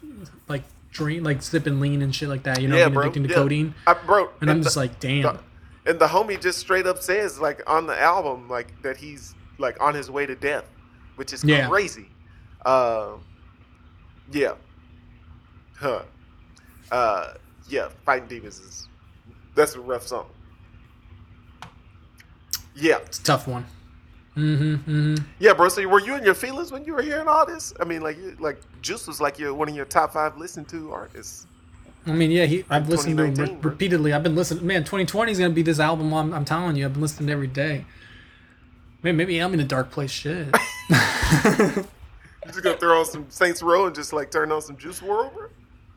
like 0.49 0.63
drink 0.91 1.25
like 1.25 1.43
sipping 1.43 1.81
lean 1.81 2.03
and 2.03 2.15
shit 2.15 2.29
like 2.29 2.43
that 2.43 2.61
you 2.61 2.69
know 2.69 2.77
Yeah, 2.77 2.87
being 2.87 2.95
bro, 2.95 3.03
addicted 3.05 3.23
to 3.25 3.29
yeah. 3.29 3.35
codeine 3.35 3.75
I, 3.87 3.95
bro, 3.95 4.29
and 4.41 4.51
i'm 4.51 4.59
the- 4.59 4.65
just 4.65 4.77
like 4.77 4.99
damn 5.01 5.23
the- 5.23 5.41
and 5.87 5.99
the 5.99 6.07
homie 6.07 6.41
just 6.41 6.59
straight 6.59 6.87
up 6.87 6.99
says 7.03 7.39
like 7.39 7.63
on 7.69 7.87
the 7.87 7.99
album 8.01 8.49
like 8.49 8.81
that 8.83 8.97
he's 8.97 9.35
like 9.59 9.81
on 9.81 9.95
his 9.95 10.11
way 10.11 10.25
to 10.27 10.35
death, 10.35 10.65
which 11.17 11.33
is 11.33 11.43
Yeah. 11.45 11.69
crazy. 11.69 12.09
Um, 12.67 13.23
yeah, 14.33 14.55
huh? 15.79 16.03
Uh, 16.91 17.35
yeah, 17.69 17.89
fighting 18.07 18.29
demons 18.29 18.59
is 18.59 18.89
that's 19.55 19.75
a 19.75 19.81
rough 19.81 20.07
song. 20.07 20.27
Yeah, 22.75 22.99
it's 22.99 23.19
a 23.19 23.23
tough 23.23 23.47
one 23.49 23.67
mm-hmm 24.37 24.91
mm-hmm 24.91 25.15
yeah, 25.39 25.53
bro. 25.53 25.69
So 25.69 25.87
were 25.89 26.01
you 26.01 26.15
in 26.17 26.25
your 26.25 26.35
feelings 26.35 26.73
when 26.73 26.85
you 26.85 26.95
were 26.95 27.03
hearing 27.03 27.29
all 27.29 27.45
this? 27.47 27.73
I 27.81 27.85
mean, 27.85 28.01
like, 28.03 28.19
like 28.39 28.61
Juice 28.83 29.07
was 29.07 29.21
like 29.21 29.39
your 29.39 29.55
one 29.55 29.69
of 29.69 29.75
your 29.75 29.85
top 29.85 30.13
five 30.13 30.37
listened 30.37 30.69
to 30.69 30.93
artists. 30.93 31.47
I 32.07 32.13
mean, 32.13 32.31
yeah, 32.31 32.47
he. 32.47 32.65
I've 32.71 32.89
listened 32.89 33.19
to 33.19 33.25
him 33.25 33.35
re- 33.35 33.59
repeatedly. 33.61 34.13
I've 34.13 34.23
been 34.23 34.35
listening. 34.35 34.67
Man, 34.67 34.83
2020 34.83 35.33
is 35.33 35.39
gonna 35.39 35.51
be 35.51 35.63
this 35.63 35.81
album. 35.81 36.15
I'm, 36.15 36.33
I'm 36.33 36.45
telling 36.45 36.77
you, 36.77 36.87
I've 36.87 36.95
been 36.95 37.03
listening 37.03 37.29
every 37.31 37.47
day. 37.47 37.85
Man, 39.03 39.17
maybe 39.17 39.39
I'm 39.39 39.53
in 39.55 39.61
a 39.61 39.65
dark 39.65 39.91
place. 39.91 40.11
Shit. 40.11 40.55
You 42.47 42.53
just 42.53 42.65
gonna 42.65 42.79
throw 42.79 43.01
on 43.01 43.05
some 43.05 43.27
Saints 43.29 43.63
Row 43.63 43.87
and 43.87 43.95
just 43.95 44.13
like 44.13 44.31
turn 44.31 44.51
on 44.51 44.63
some 44.63 44.77
Juice 44.77 45.01
WRLD, 45.01 45.35
bro? 45.35 45.49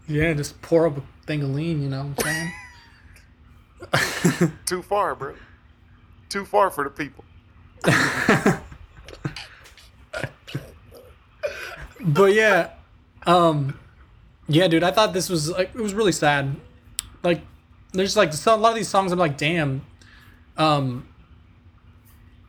yeah, 0.08 0.34
just 0.34 0.62
pour 0.62 0.88
up 0.88 0.98
a 0.98 1.04
thing 1.26 1.42
of 1.42 1.50
lean. 1.50 1.82
You 1.82 1.90
know 1.90 2.14
what 2.16 2.26
I'm 2.28 2.52
saying? 4.42 4.52
Too 4.66 4.82
far, 4.82 5.16
bro. 5.16 5.36
Too 6.30 6.44
far 6.46 6.70
for 6.70 6.84
the 6.84 6.90
people. 6.90 7.24
but 12.02 12.34
yeah, 12.34 12.70
um, 13.26 13.80
yeah, 14.48 14.68
dude, 14.68 14.84
I 14.84 14.92
thought 14.92 15.14
this 15.14 15.30
was 15.30 15.50
like 15.50 15.74
it 15.76 15.82
was 15.82 15.94
really 15.94 16.12
sad. 16.12 16.56
Like, 17.24 17.42
there's 17.92 18.18
like 18.18 18.34
so- 18.34 18.56
a 18.56 18.58
lot 18.58 18.70
of 18.70 18.76
these 18.76 18.90
songs. 18.90 19.12
I'm 19.12 19.20
like, 19.20 19.38
damn. 19.38 19.86
Um, 20.58 21.08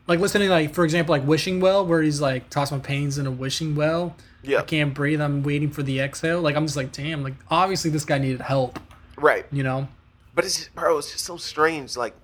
like 0.07 0.21
listening, 0.21 0.51
like 0.51 0.75
for 0.75 0.85
example, 0.85 1.15
like 1.15 1.27
"Wishing 1.27 1.61
Well," 1.61 1.87
where 1.87 2.03
he's 2.03 2.21
like, 2.21 2.51
"Toss 2.51 2.71
my 2.71 2.79
pains 2.79 3.17
in 3.19 3.27
a 3.27 3.31
wishing 3.31 3.75
well." 3.75 4.15
Yeah. 4.43 4.59
I 4.59 4.63
can't 4.63 4.93
breathe. 4.93 5.21
I'm 5.21 5.43
waiting 5.43 5.71
for 5.71 5.83
the 5.83 6.01
exhale. 6.01 6.41
Like 6.41 6.57
I'm 6.57 6.67
just 6.67 6.77
like, 6.77 6.93
damn. 6.93 7.23
Like 7.23 7.35
obviously 7.51 7.91
this 7.91 8.05
guy 8.05 8.19
needed 8.19 8.43
help. 8.43 8.79
Right. 9.17 9.47
You 9.51 9.63
know? 9.63 9.89
But 10.35 10.45
it's 10.45 10.57
just, 10.57 10.75
bro, 10.75 10.99
it's 10.99 11.13
just 11.13 11.25
so 11.25 11.37
strange. 11.37 11.97
Like, 11.97 12.15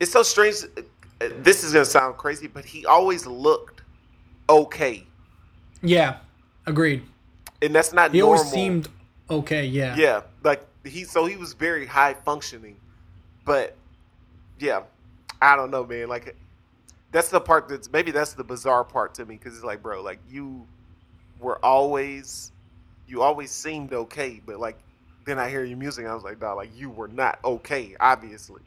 it's 0.00 0.10
so 0.12 0.22
strange. 0.22 0.56
This 1.18 1.62
is 1.62 1.72
gonna 1.72 1.84
sound 1.84 2.16
crazy, 2.16 2.46
but 2.46 2.64
he 2.64 2.86
always 2.86 3.26
looked 3.26 3.82
okay, 4.48 5.06
Yeah. 5.82 6.16
Agreed. 6.66 7.02
and 7.62 7.74
that's 7.74 7.92
not 7.92 8.12
He 8.12 8.18
normal. 8.20 8.38
always 8.38 8.50
seemed 8.52 8.88
okay. 9.28 9.64
Yeah. 9.66 9.94
yeah, 9.96 10.22
like 10.42 10.62
he. 10.84 11.04
So 11.04 11.26
he 11.26 11.36
was 11.36 11.52
very 11.52 11.86
high 11.86 12.14
functioning, 12.14 12.76
but 13.44 13.76
yeah, 14.58 14.82
I 15.42 15.56
don't 15.56 15.70
know, 15.70 15.84
man. 15.84 16.08
Like, 16.08 16.36
that's 17.12 17.28
the 17.28 17.40
part 17.40 17.68
that's 17.68 17.90
maybe 17.92 18.10
that's 18.12 18.32
the 18.34 18.44
bizarre 18.44 18.84
part 18.84 19.14
to 19.14 19.26
me 19.26 19.36
because 19.36 19.54
it's 19.56 19.64
like, 19.64 19.82
bro, 19.82 20.02
like 20.02 20.18
you 20.30 20.66
were 21.40 21.62
always, 21.64 22.52
you 23.08 23.22
always 23.22 23.50
seemed 23.50 23.92
okay, 23.92 24.40
but 24.44 24.58
like 24.60 24.78
then 25.26 25.38
I 25.38 25.48
hear 25.50 25.64
your 25.64 25.76
music, 25.78 26.06
I 26.06 26.14
was 26.14 26.24
like, 26.24 26.40
dog, 26.40 26.56
like 26.56 26.70
you 26.76 26.88
were 26.90 27.08
not 27.08 27.38
okay, 27.44 27.94
obviously. 28.00 28.62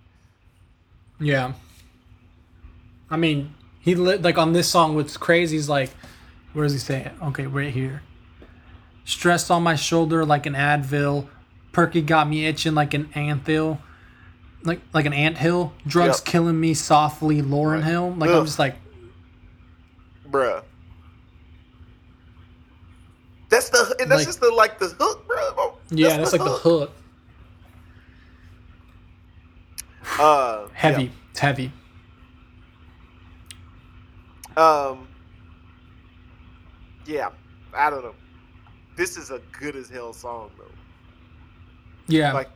Yeah. 1.24 1.53
I 3.10 3.18
mean, 3.18 3.53
he 3.80 3.96
lit 3.96 4.22
like 4.22 4.38
on 4.38 4.53
this 4.53 4.68
song. 4.70 4.96
What's 4.96 5.18
crazy 5.18 5.56
is 5.58 5.70
like, 5.70 5.89
where 6.53 6.63
does 6.65 6.74
he 6.74 6.80
say 6.80 7.01
it? 7.06 7.12
Okay, 7.24 7.48
right 7.48 7.72
here. 7.74 8.01
Stress 9.06 9.50
on 9.50 9.63
my 9.63 9.75
shoulder 9.75 10.25
like 10.25 10.46
an 10.46 10.53
Advil. 10.53 11.27
Perky 11.72 12.01
got 12.01 12.27
me 12.27 12.46
itching 12.46 12.75
like 12.75 12.94
an 12.94 13.10
anthill. 13.15 13.80
Like 14.63 14.82
like 14.94 15.06
an 15.06 15.13
anthill. 15.13 15.74
Drugs 15.88 16.20
Yep. 16.20 16.25
killing 16.25 16.60
me 16.60 16.74
softly, 16.74 17.42
Lauryn 17.42 17.75
Right. 17.75 17.84
Hill. 17.84 18.13
Like 18.18 18.30
Ugh. 18.30 18.38
I'm 18.39 18.46
just 18.46 18.60
like, 18.60 18.75
bruh. 20.30 20.63
That's 23.50 23.70
the 23.70 23.96
and 24.00 24.10
that's 24.12 24.20
Like- 24.22 24.27
just 24.27 24.39
the 24.42 24.51
like 24.51 24.80
the 24.80 24.88
hook, 25.00 25.27
bro. 25.27 25.77
yeah, 25.92 26.18
that's, 26.18 26.32
like 26.34 26.42
the 26.44 26.50
hook. 26.50 26.92
Uh, 30.19 30.67
Heavy. 30.74 31.12
It's 31.34 31.39
heavy. 31.39 31.72
yeah. 34.56 34.63
Um. 34.63 35.08
Yeah, 37.08 37.30
I 37.76 37.89
don't 37.89 38.04
know. 38.04 38.13
This 38.96 39.17
is 39.17 39.32
a 39.32 39.41
good 39.52 39.76
as 39.76 39.89
hell 39.89 40.13
song 40.13 40.52
though. 40.60 40.65
Yeah. 42.06 42.34
Like, 42.34 42.52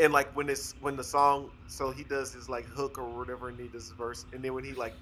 and 0.00 0.12
like 0.12 0.34
when 0.34 0.48
it's 0.48 0.74
when 0.80 0.96
the 0.96 1.04
song, 1.04 1.52
so 1.68 1.92
he 1.92 2.02
does 2.02 2.32
his 2.32 2.48
like 2.48 2.64
hook 2.64 2.98
or 2.98 3.08
whatever, 3.08 3.48
and 3.48 3.60
he 3.60 3.68
does 3.68 3.84
his 3.84 3.92
verse, 3.92 4.26
and 4.32 4.42
then 4.42 4.52
when 4.52 4.64
he 4.64 4.72
like 4.72 4.94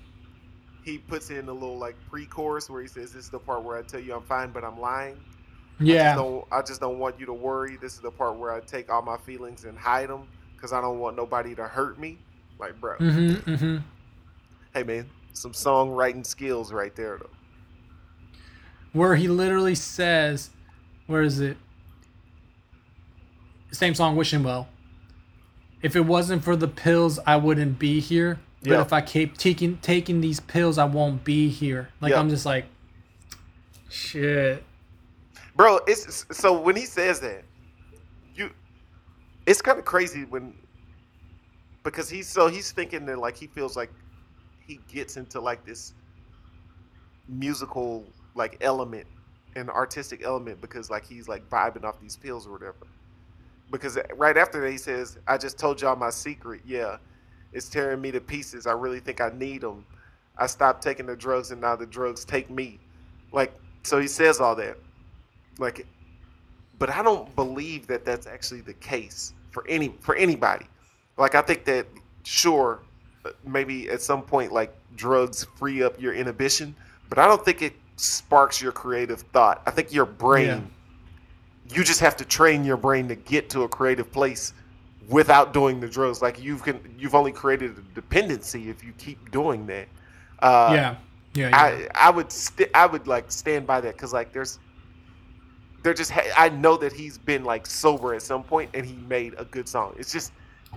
he 0.84 0.98
puts 0.98 1.30
in 1.30 1.48
a 1.48 1.52
little 1.52 1.78
like 1.78 1.96
pre-chorus 2.10 2.68
where 2.68 2.82
he 2.82 2.88
says, 2.88 3.14
"This 3.14 3.24
is 3.24 3.30
the 3.30 3.38
part 3.38 3.64
where 3.64 3.78
I 3.78 3.82
tell 3.82 4.00
you 4.00 4.14
I'm 4.14 4.22
fine, 4.22 4.50
but 4.50 4.64
I'm 4.64 4.78
lying." 4.78 5.16
I 5.80 5.84
just 5.84 5.94
yeah. 5.94 6.14
don't, 6.14 6.44
I 6.52 6.60
just 6.60 6.82
don't 6.82 6.98
want 6.98 7.18
you 7.18 7.24
to 7.24 7.32
worry. 7.32 7.78
This 7.78 7.94
is 7.94 8.00
the 8.00 8.10
part 8.10 8.36
where 8.36 8.52
I 8.52 8.60
take 8.60 8.90
all 8.90 9.00
my 9.00 9.16
feelings 9.16 9.64
and 9.64 9.78
hide 9.78 10.10
them 10.10 10.28
because 10.56 10.72
I 10.72 10.80
don't 10.80 10.98
want 10.98 11.16
nobody 11.16 11.54
to 11.54 11.64
hurt 11.64 11.98
me. 11.98 12.18
Like, 12.58 12.80
bro, 12.80 12.96
Mm-hmm. 12.98 13.50
Mm-hmm. 13.50 13.76
hey 14.74 14.82
man, 14.82 15.10
some 15.34 15.52
songwriting 15.52 16.24
skills 16.24 16.72
right 16.72 16.94
there 16.96 17.18
though. 17.18 17.30
where 18.92 19.14
he 19.16 19.28
literally 19.28 19.74
says, 19.74 20.50
where 21.06 21.22
is 21.22 21.38
it? 21.40 21.56
Same 23.72 23.94
song, 23.94 24.16
Wishing 24.16 24.42
Well. 24.42 24.68
If 25.82 25.94
it 25.96 26.00
wasn't 26.00 26.42
for 26.42 26.56
the 26.56 26.68
pills, 26.68 27.18
I 27.26 27.36
wouldn't 27.36 27.78
be 27.78 28.00
here. 28.00 28.38
But 28.62 28.70
Yeah. 28.70 28.80
if 28.80 28.92
I 28.92 29.02
keep 29.02 29.36
taking 29.36 29.76
taking 29.78 30.20
these 30.22 30.40
pills, 30.40 30.78
I 30.78 30.84
won't 30.84 31.22
be 31.24 31.48
here. 31.50 31.90
Like 32.00 32.12
Yeah. 32.12 32.20
I'm 32.20 32.30
just 32.30 32.46
like, 32.46 32.64
shit. 33.90 34.64
Bro, 35.54 35.80
it's 35.86 36.24
so 36.32 36.58
when 36.58 36.74
he 36.76 36.86
says 36.86 37.20
that, 37.20 37.44
it's 39.46 39.62
kind 39.62 39.78
of 39.78 39.84
crazy 39.84 40.24
when, 40.24 40.54
because 41.84 42.10
he's 42.10 42.28
so 42.28 42.48
he's 42.48 42.72
thinking 42.72 43.06
that 43.06 43.18
like 43.18 43.36
he 43.36 43.46
feels 43.46 43.76
like 43.76 43.90
he 44.66 44.80
gets 44.92 45.16
into 45.16 45.40
like 45.40 45.64
this 45.64 45.94
musical 47.28 48.04
like 48.34 48.56
element 48.60 49.06
and 49.54 49.70
artistic 49.70 50.22
element 50.24 50.60
because 50.60 50.90
like 50.90 51.06
he's 51.06 51.28
like 51.28 51.48
vibing 51.48 51.84
off 51.84 52.00
these 52.00 52.16
pills 52.16 52.46
or 52.46 52.52
whatever. 52.52 52.86
Because 53.70 53.98
right 54.16 54.36
after 54.36 54.60
that 54.60 54.70
he 54.70 54.78
says, 54.78 55.18
"I 55.26 55.38
just 55.38 55.58
told 55.58 55.80
y'all 55.80 55.96
my 55.96 56.10
secret. 56.10 56.60
Yeah, 56.64 56.98
it's 57.52 57.68
tearing 57.68 58.00
me 58.00 58.10
to 58.12 58.20
pieces. 58.20 58.66
I 58.66 58.72
really 58.72 59.00
think 59.00 59.20
I 59.20 59.30
need 59.30 59.62
them. 59.62 59.84
I 60.38 60.46
stopped 60.46 60.82
taking 60.82 61.06
the 61.06 61.16
drugs 61.16 61.50
and 61.50 61.60
now 61.60 61.76
the 61.76 61.86
drugs 61.86 62.24
take 62.24 62.50
me." 62.50 62.78
Like 63.32 63.52
so 63.82 64.00
he 64.00 64.08
says 64.08 64.40
all 64.40 64.56
that 64.56 64.76
like 65.58 65.86
but 66.78 66.90
i 66.90 67.02
don't 67.02 67.34
believe 67.36 67.86
that 67.86 68.04
that's 68.04 68.26
actually 68.26 68.60
the 68.60 68.74
case 68.74 69.32
for 69.50 69.66
any 69.68 69.88
for 70.00 70.14
anybody 70.16 70.66
like 71.16 71.34
i 71.34 71.40
think 71.42 71.64
that 71.64 71.86
sure 72.24 72.80
uh, 73.24 73.30
maybe 73.44 73.88
at 73.88 74.00
some 74.02 74.22
point 74.22 74.52
like 74.52 74.74
drugs 74.96 75.44
free 75.56 75.82
up 75.82 76.00
your 76.00 76.14
inhibition 76.14 76.74
but 77.08 77.18
i 77.18 77.26
don't 77.26 77.44
think 77.44 77.62
it 77.62 77.74
sparks 77.96 78.60
your 78.60 78.72
creative 78.72 79.20
thought 79.32 79.62
i 79.66 79.70
think 79.70 79.92
your 79.92 80.06
brain 80.06 80.46
Yeah. 81.68 81.76
you 81.76 81.84
just 81.84 82.00
have 82.00 82.16
to 82.16 82.24
train 82.24 82.64
your 82.64 82.76
brain 82.76 83.08
to 83.08 83.14
get 83.14 83.48
to 83.50 83.62
a 83.62 83.68
creative 83.68 84.10
place 84.12 84.52
without 85.08 85.52
doing 85.52 85.80
the 85.80 85.88
drugs 85.88 86.20
like 86.20 86.42
you've 86.42 86.62
can 86.62 86.80
you've 86.98 87.14
only 87.14 87.32
created 87.32 87.78
a 87.78 87.80
dependency 87.94 88.68
if 88.68 88.82
you 88.84 88.92
keep 88.98 89.30
doing 89.30 89.66
that 89.66 89.88
uh 90.40 90.70
yeah. 90.74 90.96
Yeah. 91.34 91.48
yeah. 91.50 91.56
I 91.56 92.06
I 92.08 92.10
would 92.10 92.32
st- 92.32 92.70
I 92.74 92.86
would 92.86 93.06
like 93.06 93.30
stand 93.30 93.66
by 93.66 93.80
that 93.82 93.92
because 93.94 94.12
like 94.12 94.32
there's 94.32 94.58
there 95.86 95.94
just 95.94 96.10
ha- 96.10 96.28
I 96.36 96.48
know 96.48 96.76
that 96.78 96.92
he's 96.92 97.16
been 97.16 97.44
like 97.44 97.64
sober 97.64 98.12
at 98.12 98.20
some 98.20 98.42
point 98.42 98.70
and 98.74 98.84
he 98.84 98.94
made 99.08 99.34
a 99.38 99.44
good 99.44 99.68
song. 99.68 99.94
It's 99.96 100.10
just 100.12 100.32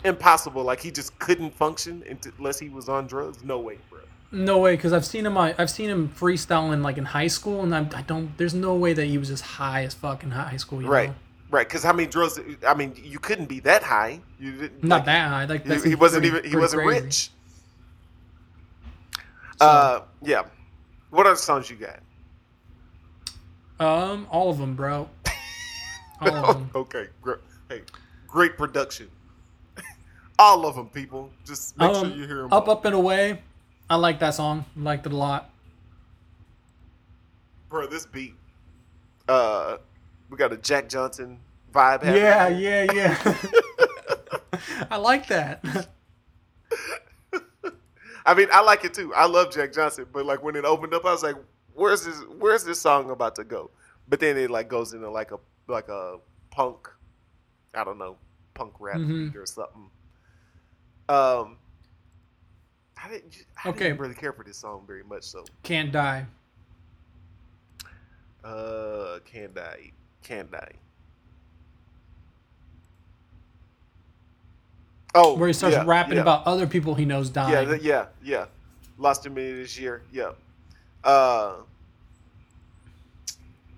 impossible. 0.06 0.62
Like 0.64 0.80
he 0.80 0.92
just 0.92 1.18
couldn't 1.18 1.52
function 1.56 2.04
unless 2.38 2.60
he 2.60 2.70
was 2.70 2.88
on 2.90 3.08
drugs. 3.08 3.44
No 3.44 3.60
way, 3.60 3.80
bro. 3.90 4.02
no 4.32 4.60
way, 4.60 4.76
because 4.76 4.94
I've 4.94 5.06
seen 5.06 5.26
him. 5.26 5.36
I've 5.36 5.72
seen 5.72 5.90
him 5.90 6.10
freestyling 6.10 6.84
like 6.84 7.00
in 7.00 7.06
high 7.06 7.26
school, 7.28 7.64
and 7.64 7.74
I, 7.74 7.80
I 7.98 8.04
don't. 8.04 8.38
There's 8.38 8.54
no 8.54 8.76
way 8.76 8.94
that 8.94 9.06
he 9.06 9.18
was 9.18 9.32
as 9.32 9.42
high 9.42 9.84
as 9.84 9.96
fucking 9.96 10.30
high 10.30 10.58
school. 10.58 10.82
Right, 10.82 11.10
Know? 11.10 11.16
right. 11.50 11.68
Because 11.68 11.84
how 11.84 11.92
many 11.94 12.08
drugs? 12.08 12.40
I 12.68 12.76
mean, 12.76 12.94
you 13.04 13.18
couldn't 13.18 13.48
be 13.48 13.62
that 13.62 13.82
high. 13.82 14.22
You 14.40 14.52
didn't. 14.52 14.84
Not 14.84 14.98
like, 14.98 15.06
that 15.06 15.28
high. 15.30 15.46
Like 15.46 15.66
He, 15.66 15.90
he 15.90 15.96
wasn't 15.96 16.22
pretty- 16.24 16.38
even. 16.38 16.52
He 16.52 16.56
wasn't 16.56 16.84
crazy. 16.84 17.04
rich. 17.06 17.32
So- 19.60 19.66
Uh, 19.66 20.02
yeah. 20.22 20.44
What 21.10 21.26
other 21.26 21.36
songs 21.36 21.68
you 21.72 21.76
got? 21.78 22.00
Um, 23.80 24.28
all 24.30 24.50
of 24.50 24.58
them, 24.58 24.76
bro. 24.76 25.10
All 26.22 26.28
of 26.36 26.56
them. 26.58 26.70
okay, 26.76 27.08
great. 27.22 27.38
Hey, 27.70 27.82
great 28.28 28.58
production. 28.58 29.10
All 30.40 30.66
of 30.66 30.76
them, 30.76 30.88
people. 30.90 31.30
Just 31.46 31.78
make 31.78 31.94
sure 31.96 32.06
Um, 32.06 32.12
you 32.12 32.28
hear 32.28 32.42
them. 32.42 32.52
Up, 32.52 32.68
up 32.68 32.84
and 32.84 32.94
away. 32.94 33.42
I 33.90 33.96
like 33.96 34.20
that 34.20 34.32
song. 34.36 34.66
Liked 34.76 35.06
it 35.06 35.14
a 35.14 35.16
lot. 35.16 35.50
Bro, 37.70 37.88
this 37.88 38.06
beat. 38.06 38.36
Uh, 39.30 39.78
we 40.30 40.36
got 40.36 40.52
a 40.52 40.58
Jack 40.58 40.90
Johnson 40.90 41.40
vibe. 41.74 42.04
happening. 42.04 42.16
Yeah, 42.18 42.48
yeah, 42.50 42.92
yeah. 42.92 43.36
I 44.92 44.98
like 44.98 45.28
that. 45.28 45.64
I 48.26 48.34
mean, 48.34 48.48
I 48.52 48.62
like 48.62 48.84
it 48.86 48.94
too. 48.94 49.14
I 49.16 49.26
love 49.26 49.52
Jack 49.54 49.72
Johnson, 49.74 50.06
but 50.12 50.26
like 50.26 50.44
when 50.44 50.56
it 50.56 50.66
opened 50.66 50.94
up, 50.94 51.06
I 51.06 51.12
was 51.12 51.24
like, 51.24 51.36
"Where's 51.80 52.06
this? 52.06 52.22
Where's 52.38 52.64
this 52.64 52.80
song 52.82 53.10
about 53.10 53.36
to 53.38 53.44
go?" 53.44 53.72
But 54.08 54.20
then 54.20 54.38
it 54.38 54.50
like 54.52 54.68
goes 54.70 54.94
into 54.94 55.10
like 55.10 55.32
a 55.32 55.40
like 55.68 55.88
a 55.88 56.18
punk, 56.52 56.90
I 57.74 57.84
don't 57.84 57.98
know, 57.98 58.18
punk 58.54 58.74
rap 58.80 58.98
Mhm. 58.98 59.36
or 59.36 59.46
something. 59.46 59.90
Um, 61.08 61.58
I 63.02 63.08
didn't. 63.10 63.46
I 63.64 63.70
Okay. 63.70 63.86
didn't 63.88 64.00
really 64.00 64.14
care 64.16 64.34
for 64.34 64.44
this 64.44 64.58
song 64.58 64.84
very 64.86 65.04
much. 65.04 65.24
So, 65.24 65.46
Can't 65.64 65.92
die. 65.92 66.26
uh, 68.44 69.20
can't 69.26 69.54
die. 69.56 69.92
Can't 70.24 70.52
Die? 70.52 70.74
Oh, 75.16 75.36
Where 75.38 75.48
he 75.48 75.54
starts 75.54 75.76
yeah, 75.76 75.84
rapping 75.86 76.16
yeah. 76.16 76.22
about 76.22 76.46
other 76.46 76.68
people 76.68 76.94
he 76.94 77.04
knows 77.06 77.30
dying. 77.30 77.68
Yeah, 77.70 77.76
yeah, 77.82 78.06
yeah. 78.22 78.46
Lost 78.98 79.26
a 79.26 79.30
minute 79.30 79.56
this 79.58 79.78
year. 79.80 80.04
Yeah. 80.12 80.32
Uh, 81.04 81.56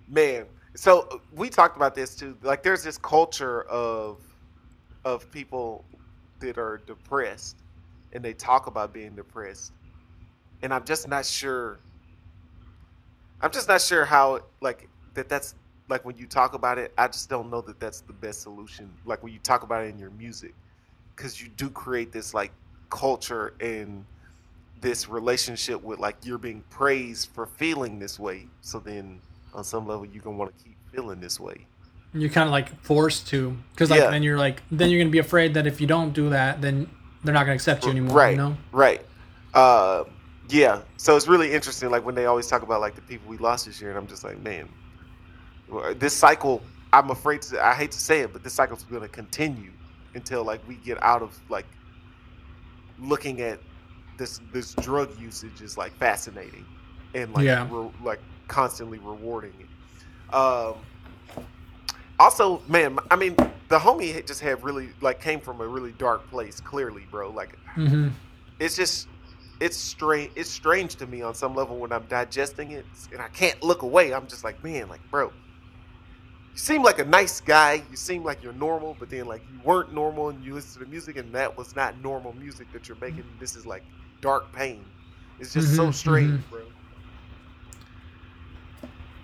man, 0.08 0.46
so 0.76 1.08
uh, 1.12 1.18
we 1.36 1.50
talked 1.50 1.76
about 1.76 1.96
this 1.96 2.16
too. 2.16 2.38
Like, 2.42 2.64
there's 2.64 2.84
this 2.84 2.98
culture 2.98 3.64
of 3.64 4.20
of 5.04 5.30
people 5.32 5.84
that 6.40 6.58
are 6.58 6.82
depressed, 6.86 7.58
and 8.14 8.24
they 8.24 8.34
talk 8.34 8.68
about 8.68 8.94
being 8.94 9.16
depressed, 9.16 9.74
and 10.62 10.74
I'm 10.74 10.86
just 10.86 11.08
not 11.08 11.26
sure. 11.26 11.80
I'm 13.42 13.52
just 13.52 13.68
not 13.68 13.82
sure 13.82 14.06
how 14.06 14.42
like 14.62 14.88
that. 15.14 15.30
That's 15.30 15.56
like 15.90 16.06
when 16.06 16.18
you 16.18 16.26
talk 16.28 16.54
about 16.54 16.78
it. 16.78 16.94
I 16.98 17.08
just 17.08 17.30
don't 17.30 17.50
know 17.50 17.62
that 17.62 17.80
that's 17.80 18.02
the 18.02 18.14
best 18.14 18.42
solution. 18.42 18.92
Like 19.06 19.24
when 19.24 19.34
you 19.34 19.40
talk 19.40 19.64
about 19.64 19.84
it 19.84 19.90
in 19.90 20.00
your 20.00 20.12
music, 20.12 20.54
because 21.16 21.42
you 21.42 21.50
do 21.50 21.70
create 21.70 22.12
this 22.12 22.34
like 22.34 22.52
culture 22.90 23.54
and 23.60 24.06
this 24.82 25.08
relationship 25.08 25.82
with 25.84 26.00
like 26.00 26.18
you're 26.24 26.38
being 26.38 26.64
praised 26.70 27.30
for 27.34 27.46
feeling 27.46 28.00
this 28.00 28.20
way. 28.20 28.48
So 28.62 28.80
then 28.80 29.22
on 29.54 29.64
some 29.64 29.88
level 29.88 30.06
you're 30.06 30.24
gonna 30.24 30.38
want 30.38 30.58
to 30.58 30.64
keep 30.64 30.76
feeling 30.94 31.20
this 31.20 31.40
way. 31.40 31.66
You're 32.14 32.30
kind 32.30 32.48
of 32.48 32.52
like 32.52 32.82
forced 32.84 33.28
to, 33.28 33.56
because 33.72 33.90
like 33.90 34.02
Yeah. 34.02 34.10
then 34.10 34.24
you're 34.24 34.38
like 34.38 34.62
then 34.72 34.90
you're 34.90 35.00
gonna 35.00 35.12
be 35.12 35.20
afraid 35.20 35.54
that 35.54 35.68
if 35.68 35.80
you 35.80 35.88
don't 35.88 36.12
do 36.14 36.30
that, 36.32 36.62
then 36.62 36.90
they're 37.24 37.34
not 37.34 37.44
gonna 37.44 37.56
accept 37.56 37.86
you 37.86 37.92
anymore. 37.92 38.16
right, 38.18 38.32
You 38.32 38.38
know. 38.38 38.58
right. 38.72 39.06
Uh, 39.54 40.04
yeah. 40.50 40.82
So 40.98 41.16
it's 41.16 41.28
really 41.28 41.54
interesting. 41.54 41.90
Like 41.90 42.04
when 42.06 42.16
they 42.16 42.26
always 42.26 42.48
talk 42.48 42.64
about 42.64 42.82
like 42.82 42.96
the 42.96 43.02
people 43.02 43.30
we 43.30 43.38
lost 43.38 43.66
this 43.66 43.80
year, 43.80 43.92
and 43.92 44.00
I'm 44.00 44.08
just 44.08 44.24
like, 44.24 44.40
man, 44.42 44.68
this 45.98 46.14
cycle. 46.16 46.62
I'm 46.94 47.10
afraid 47.10 47.42
to. 47.44 47.66
I 47.66 47.74
hate 47.74 47.92
to 47.92 48.00
say 48.00 48.20
it, 48.22 48.34
but 48.34 48.44
this 48.44 48.52
cycle's 48.54 48.84
going 48.84 49.02
to 49.02 49.08
continue 49.08 49.72
until 50.14 50.44
like 50.44 50.60
we 50.68 50.76
get 50.76 51.02
out 51.02 51.22
of 51.22 51.40
like 51.48 51.66
looking 53.00 53.40
at 53.42 53.60
this 54.22 54.40
this 54.52 54.76
drug 54.76 55.20
usage 55.20 55.62
is 55.62 55.78
like 55.78 55.98
fascinating 55.98 56.68
and 57.16 57.34
like 57.34 57.46
Yeah. 57.46 57.68
re- 57.70 57.90
like 58.04 58.22
constantly 58.48 59.00
rewarding 59.00 59.54
it. 59.60 60.36
Um, 60.36 60.76
also, 62.20 62.62
man, 62.68 63.00
I 63.10 63.16
mean, 63.16 63.36
the 63.70 63.80
homie 63.80 64.26
just 64.28 64.42
had 64.42 64.64
really 64.64 64.90
like 65.02 65.22
came 65.22 65.42
from 65.42 65.60
a 65.62 65.68
really 65.68 65.94
dark 65.94 66.30
place. 66.30 66.60
Clearly, 66.62 67.08
bro. 67.10 67.32
Like 67.32 67.58
hmm 67.76 68.10
it's 68.60 68.76
just 68.76 69.08
it's 69.60 69.78
strange 69.78 70.32
it's 70.36 70.50
strange 70.52 70.96
to 70.98 71.08
me 71.08 71.22
on 71.22 71.34
some 71.34 71.56
level 71.56 71.80
when 71.80 71.92
i'm 71.92 72.06
digesting 72.08 72.72
it 72.72 72.86
and 73.12 73.22
i 73.22 73.28
can't 73.30 73.62
look 73.64 73.82
away 73.84 74.14
i'm 74.14 74.28
just 74.28 74.44
like 74.44 74.64
man 74.64 74.88
like 74.90 75.02
bro 75.12 75.26
you 75.28 76.60
seem 76.60 76.84
like 76.84 77.00
a 77.00 77.06
nice 77.06 77.40
guy 77.42 77.84
you 77.90 77.96
seem 77.98 78.24
like 78.24 78.44
you're 78.44 78.54
normal 78.54 78.96
but 79.00 79.10
then 79.10 79.26
like 79.26 79.44
you 79.50 79.60
weren't 79.64 79.94
normal 79.94 80.30
and 80.30 80.44
you 80.44 80.54
listen 80.54 80.74
to 80.82 80.86
the 80.86 80.92
music 80.92 81.18
and 81.18 81.34
that 81.34 81.58
was 81.58 81.76
not 81.76 82.00
normal 82.02 82.34
music 82.34 82.72
that 82.74 82.88
you're 82.88 82.98
making 83.02 83.24
this 83.40 83.56
is 83.56 83.66
like 83.66 83.84
dark 84.22 84.52
pain 84.54 84.84
it's 85.40 85.54
just 85.54 85.76
so 85.76 85.88
Mhm, 85.88 85.94
strange 85.94 86.42
bro 86.50 86.60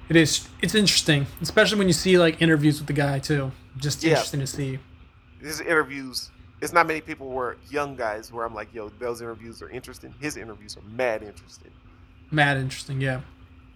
It 0.09 0.15
is. 0.15 0.47
It's 0.61 0.73
interesting, 0.73 1.27
especially 1.41 1.77
when 1.79 1.87
you 1.87 1.93
see 1.93 2.17
like 2.17 2.41
interviews 2.41 2.79
with 2.79 2.87
the 2.87 2.93
guy 2.93 3.19
too. 3.19 3.51
Just 3.75 4.03
Yeah. 4.03 4.11
interesting 4.11 4.39
to 4.39 4.47
see. 4.47 4.79
his 5.41 5.59
interviews 5.61 6.31
it's 6.61 6.73
not 6.73 6.87
many 6.87 6.99
people 7.01 7.27
where 7.29 7.57
young 7.69 7.95
guys 7.95 8.31
where 8.33 8.43
i'm 8.43 8.55
like 8.55 8.73
yo 8.73 8.89
those 8.97 9.21
interviews 9.21 9.61
are 9.61 9.69
interesting 9.69 10.11
his 10.19 10.35
interviews 10.35 10.75
are 10.75 10.81
mad 10.81 11.21
interesting 11.21 11.69
Mad 12.31 12.57
interesting. 12.57 12.99
Yeah. 12.99 13.21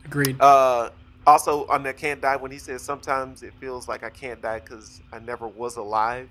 Agreed. 0.06 0.42
Uh, 0.42 0.90
also 1.28 1.68
on 1.68 1.84
that 1.84 1.98
can't 1.98 2.20
die 2.20 2.36
when 2.36 2.50
he 2.52 2.58
says 2.58 2.82
sometimes 2.82 3.44
it 3.44 3.54
feels 3.60 3.88
like 3.88 4.04
I 4.04 4.10
can't 4.10 4.42
die 4.42 4.60
because 4.60 5.02
I 5.14 5.20
never 5.20 5.48
was 5.48 5.78
alive. 5.78 6.28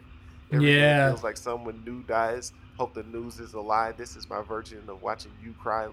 Every 0.52 0.66
day 0.66 0.72
it 0.72 0.76
Yeah. 0.80 1.08
feels 1.10 1.22
like 1.22 1.36
someone 1.36 1.80
new 1.86 2.02
dies. 2.02 2.52
Hope 2.80 2.94
the 2.94 3.02
news 3.02 3.40
is 3.40 3.52
a 3.52 3.60
lie. 3.60 3.92
This 3.92 4.16
is 4.16 4.26
my 4.30 4.40
version 4.40 4.80
of 4.88 5.02
watching 5.02 5.32
you 5.44 5.52
cry. 5.52 5.86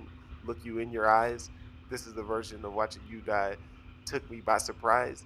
Look 0.45 0.57
you 0.63 0.79
in 0.79 0.89
your 0.89 1.09
eyes. 1.09 1.49
This 1.89 2.07
is 2.07 2.13
the 2.13 2.23
version 2.23 2.63
of 2.63 2.73
watching 2.73 3.01
you 3.09 3.19
die. 3.19 3.57
Took 4.05 4.31
me 4.31 4.39
by 4.39 4.57
surprise. 4.57 5.25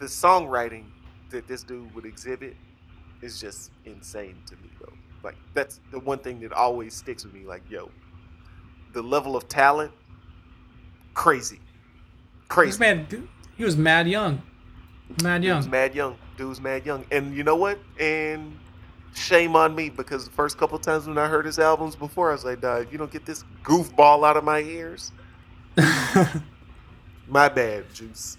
The 0.00 0.06
songwriting 0.06 0.86
that 1.30 1.46
this 1.46 1.62
dude 1.62 1.94
would 1.94 2.04
exhibit 2.04 2.56
is 3.22 3.40
just 3.40 3.70
insane 3.84 4.34
to 4.46 4.56
me, 4.56 4.70
though. 4.80 4.92
Like 5.22 5.36
that's 5.54 5.78
the 5.92 6.00
one 6.00 6.18
thing 6.18 6.40
that 6.40 6.52
always 6.52 6.92
sticks 6.92 7.22
with 7.24 7.32
me. 7.32 7.44
Like, 7.44 7.62
yo, 7.70 7.92
the 8.92 9.02
level 9.02 9.36
of 9.36 9.46
talent, 9.46 9.92
crazy, 11.14 11.60
Crazy. 12.48 12.70
This 12.72 12.80
man, 12.80 13.06
he 13.56 13.62
was 13.62 13.76
mad 13.76 14.08
young. 14.08 14.42
Mad 15.22 15.42
Dude's 15.42 15.66
young. 15.66 15.70
mad 15.70 15.94
young. 15.94 16.16
Dude's 16.36 16.60
mad 16.60 16.84
young. 16.84 17.06
And 17.12 17.36
you 17.36 17.44
know 17.44 17.54
what? 17.54 17.78
And 18.00 18.58
shame 19.14 19.56
on 19.56 19.74
me 19.74 19.88
because 19.90 20.24
the 20.26 20.30
first 20.32 20.58
couple 20.58 20.78
times 20.78 21.06
when 21.06 21.16
I 21.18 21.28
heard 21.28 21.46
his 21.46 21.58
albums 21.58 21.96
before, 21.96 22.30
I 22.30 22.32
was 22.32 22.44
like, 22.44 22.60
"Dog, 22.60 22.82
if 22.86 22.92
you 22.92 22.98
don't 22.98 23.10
get 23.10 23.24
this 23.24 23.44
goofball 23.62 24.26
out 24.26 24.36
of 24.36 24.44
my 24.44 24.60
ears, 24.60 25.12
my 27.28 27.48
bad, 27.48 27.84
Juice." 27.94 28.36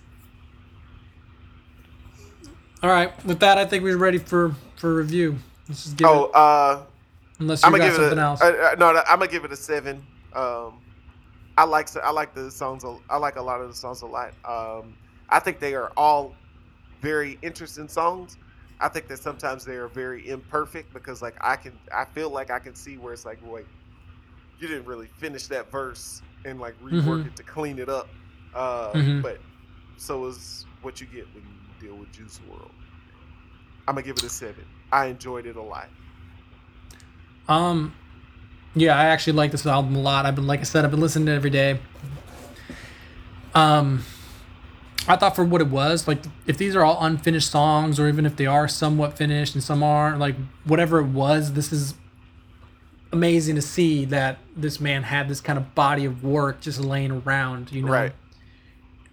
All 2.83 2.89
right. 2.89 3.11
With 3.25 3.39
that, 3.39 3.57
I 3.57 3.65
think 3.65 3.83
we're 3.83 3.97
ready 3.97 4.17
for 4.19 4.53
for 4.75 4.93
review. 4.95 5.37
Let's 5.67 5.83
just 5.85 5.97
give 5.97 6.07
Oh, 6.07 6.25
it. 6.25 6.35
uh, 6.35 6.81
Unless 7.39 7.63
you 7.63 7.67
I'm 7.67 7.71
got 7.73 7.77
gonna 7.79 7.89
give 7.91 7.99
it 7.99 8.03
something 8.03 8.19
a, 8.19 8.21
else. 8.21 8.41
uh, 8.41 8.45
uh, 8.45 8.75
no, 8.77 8.89
I'm 9.09 9.19
gonna 9.19 9.27
give 9.31 9.43
it 9.45 9.51
a 9.51 9.55
seven. 9.55 10.05
Um, 10.33 10.81
I 11.57 11.63
like 11.63 11.87
I 11.97 12.11
like 12.11 12.33
the 12.35 12.51
songs. 12.51 12.83
a- 12.83 12.97
I 13.09 13.17
like 13.17 13.37
a 13.37 13.41
lot 13.41 13.61
of 13.61 13.69
the 13.69 13.75
songs 13.75 14.01
a 14.01 14.05
lot. 14.05 14.33
Um, 14.45 14.93
I 15.29 15.39
think 15.39 15.59
they 15.59 15.73
are 15.73 15.91
all 15.97 16.33
very 17.01 17.39
interesting 17.41 17.87
songs. 17.87 18.37
I 18.79 18.89
think 18.89 19.07
that 19.07 19.19
sometimes 19.19 19.63
they 19.65 19.75
are 19.75 19.87
very 19.87 20.27
imperfect 20.29 20.93
because 20.93 21.21
like 21.21 21.35
I 21.41 21.55
can 21.55 21.73
I 21.95 22.05
feel 22.05 22.29
like 22.29 22.51
I 22.51 22.59
can 22.59 22.75
see 22.75 22.97
where 22.97 23.13
it's 23.13 23.25
like 23.25 23.39
wait 23.43 23.65
you 24.59 24.67
didn't 24.67 24.85
really 24.85 25.07
finish 25.17 25.47
that 25.47 25.71
verse 25.71 26.21
and 26.45 26.59
like 26.59 26.79
rework 26.81 27.23
Mhm. 27.23 27.25
it 27.27 27.35
to 27.35 27.43
clean 27.43 27.79
it 27.79 27.89
up. 27.89 28.09
Uh, 28.53 28.93
Mhm. 28.93 29.21
But 29.21 29.39
so 29.97 30.25
is 30.27 30.65
what 30.81 31.01
you 31.01 31.07
get 31.07 31.25
when 31.33 31.43
you 31.43 31.87
deal 31.87 31.95
with 31.97 32.11
Juice 32.13 32.39
WRLD. 32.49 32.71
I'm 33.87 33.95
gonna 33.95 34.05
give 34.05 34.17
it 34.17 34.23
a 34.23 34.29
seven. 34.29 34.65
I 34.91 35.07
enjoyed 35.07 35.45
it 35.45 35.55
a 35.57 35.61
lot. 35.61 35.89
Um, 37.47 37.93
yeah, 38.75 38.97
I 38.97 39.05
actually 39.05 39.33
like 39.33 39.51
this 39.51 39.65
album 39.65 39.95
a 39.95 39.99
lot. 39.99 40.25
I've 40.25 40.35
been, 40.35 40.47
like 40.47 40.61
I 40.61 40.63
said, 40.63 40.85
I've 40.85 40.91
been 40.91 41.01
listening 41.01 41.25
to 41.27 41.33
it 41.33 41.35
every 41.35 41.49
day. 41.49 41.79
Um, 43.53 44.03
I 45.07 45.15
thought 45.15 45.35
for 45.35 45.43
what 45.43 45.61
it 45.61 45.67
was, 45.67 46.07
like 46.07 46.19
if 46.47 46.57
these 46.57 46.75
are 46.75 46.83
all 46.83 46.97
unfinished 47.05 47.51
songs, 47.51 47.99
or 47.99 48.07
even 48.07 48.25
if 48.25 48.35
they 48.35 48.47
are 48.47 48.67
somewhat 48.67 49.17
finished 49.17 49.53
and 49.53 49.63
some 49.63 49.83
aren't, 49.83 50.19
like 50.19 50.35
whatever 50.63 50.99
it 50.99 51.07
was, 51.07 51.53
this 51.53 51.71
is 51.71 51.93
amazing 53.11 53.55
to 53.55 53.61
see 53.61 54.03
that 54.05 54.39
this 54.55 54.79
man 54.79 55.03
had 55.03 55.27
this 55.27 55.41
kind 55.41 55.57
of 55.59 55.75
body 55.75 56.05
of 56.05 56.23
work 56.23 56.59
just 56.59 56.79
laying 56.79 57.11
around, 57.11 57.71
you 57.71 57.83
know. 57.83 57.91
Right. 57.91 58.13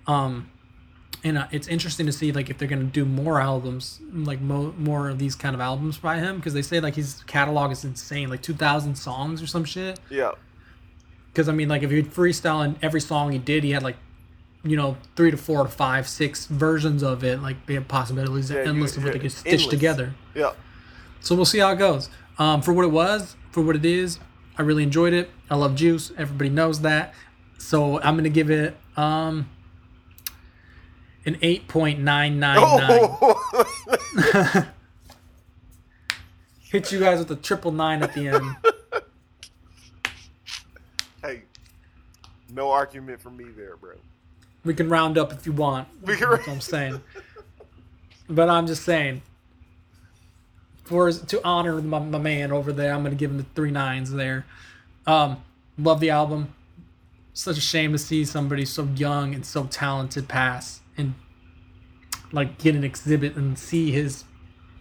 Um, 0.07 0.51
and 1.23 1.39
uh, 1.39 1.47
it's 1.53 1.69
interesting 1.69 2.07
to 2.07 2.13
see 2.13 2.33
like 2.33 2.51
if 2.51 2.59
they're 2.59 2.67
gonna 2.67 2.85
do 2.85 3.05
more 3.05 3.41
albums, 3.41 4.01
like 4.13 4.41
mo- 4.41 4.75
more 4.79 5.11
of 5.11 5.19
these 5.19 5.35
kind 5.35 5.55
of 5.55 5.61
albums 5.61 5.99
by 5.99 6.19
him, 6.19 6.37
because 6.37 6.55
they 6.55 6.63
say 6.63 6.81
like 6.81 6.95
his 6.95 7.23
catalog 7.27 7.71
is 7.71 7.85
insane, 7.85 8.31
like 8.31 8.43
two 8.43 8.55
thousand 8.55 8.97
songs 8.97 9.43
or 9.43 9.47
some 9.47 9.65
shit. 9.65 10.01
Yeah. 10.11 10.33
Because 11.33 11.49
I 11.49 11.53
mean, 11.53 11.69
like 11.69 11.83
if 11.83 11.91
he'd 11.91 12.11
freestyle 12.11 12.65
in 12.65 12.77
every 12.83 13.01
song 13.01 13.31
he 13.31 13.39
did, 13.39 13.63
he 13.63 13.71
had 13.71 13.83
like, 13.83 13.97
you 14.65 14.77
know, 14.77 14.97
three 15.17 15.31
to 15.31 15.37
four 15.37 15.65
to 15.65 15.69
five, 15.69 16.09
six 16.09 16.47
versions 16.47 17.03
of 17.03 17.25
it. 17.25 17.41
Like 17.43 17.67
the 17.67 17.81
possibilities 17.81 18.51
Yeah, 18.51 18.63
you- 18.63 18.71
endless 18.71 18.97
of 18.97 19.05
what 19.05 19.13
they 19.13 19.19
could 19.19 19.33
stitch 19.33 19.53
endless. 19.53 19.71
together. 19.71 20.15
Yeah. 20.35 20.53
So 21.21 21.35
we'll 21.35 21.45
see 21.45 21.59
how 21.59 21.71
it 21.73 21.77
goes. 21.79 22.09
Um, 22.39 22.63
for 22.63 22.73
what 22.73 22.85
it 22.85 22.91
was, 22.91 23.37
for 23.51 23.61
what 23.63 23.77
it 23.77 23.85
is, 23.85 24.19
I 24.59 24.63
really 24.63 24.83
enjoyed 24.83 25.13
it. 25.13 25.31
I 25.51 25.55
love 25.57 25.75
Juice. 25.75 26.13
Everybody 26.19 26.51
knows 26.51 26.81
that. 26.83 27.15
So 27.59 28.01
I'm 28.01 28.17
gonna 28.17 28.29
give 28.29 28.51
it 28.51 28.77
um 28.97 29.49
an 31.25 31.39
eight 31.43 31.69
point 31.69 32.01
nine 32.01 32.39
nine 32.41 32.61
nine. 32.61 33.09
Hit 36.71 36.91
you 36.91 36.99
guys 37.01 37.19
with 37.19 37.31
a 37.31 37.37
triple 37.37 37.71
nine 37.71 38.03
at 38.03 38.15
the 38.15 38.29
end. 38.29 38.57
hey, 41.23 41.43
no 42.53 42.71
argument 42.71 43.21
from 43.21 43.37
me 43.37 43.45
there, 43.57 43.77
bro. 43.77 43.93
We 44.65 44.75
can 44.75 44.89
round 44.89 45.19
up 45.19 45.33
if 45.33 45.47
you 45.47 45.53
want. 45.53 45.89
We 46.03 46.17
can- 46.17 46.31
That's 46.31 46.47
what 46.47 46.55
I'm 46.55 46.61
saying. 46.61 47.01
But 48.29 48.49
I'm 48.49 48.67
just 48.67 48.85
saying, 48.85 49.21
for 50.85 51.13
to 51.13 51.45
honor 51.45 51.83
my, 51.83 51.99
my 51.99 52.19
man 52.19 52.51
over 52.51 52.73
there, 52.73 52.95
I'm 52.95 53.03
gonna 53.03 53.15
give 53.17 53.31
him 53.31 53.37
the 53.37 53.47
three 53.55 53.71
nines 53.71 54.11
there. 54.13 54.47
Um, 55.07 55.43
love 55.77 56.01
the 56.01 56.09
album. 56.11 56.55
Such 57.35 57.59
a 57.59 57.61
shame 57.61 57.93
to 57.93 57.99
see 57.99 58.25
somebody 58.25 58.65
so 58.65 58.85
young 58.97 59.35
and 59.35 59.45
so 59.45 59.65
talented 59.65 60.29
pass 60.29 60.81
and 60.97 61.15
like 62.31 62.57
get 62.59 62.75
an 62.75 62.85
exhibit 62.85 63.37
and 63.37 63.59
see 63.59 63.91
his 63.91 64.25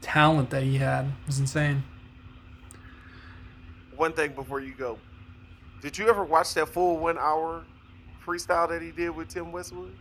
talent 0.02 0.50
that 0.52 0.64
he 0.64 0.78
had. 0.78 1.06
It 1.08 1.28
was 1.28 1.40
insane. 1.40 1.84
One 3.96 4.14
thing 4.14 4.34
before 4.34 4.62
you 4.62 4.74
go, 4.74 4.98
did 5.82 5.98
you 5.98 6.08
ever 6.08 6.24
watch 6.24 6.54
that 6.54 6.70
full 6.70 6.98
one 6.98 7.18
hour 7.18 7.66
freestyle 8.32 8.70
that 8.70 8.82
he 8.82 8.92
did 8.92 9.10
with 9.10 9.30
Tim 9.30 9.52
Westwood? 9.52 9.94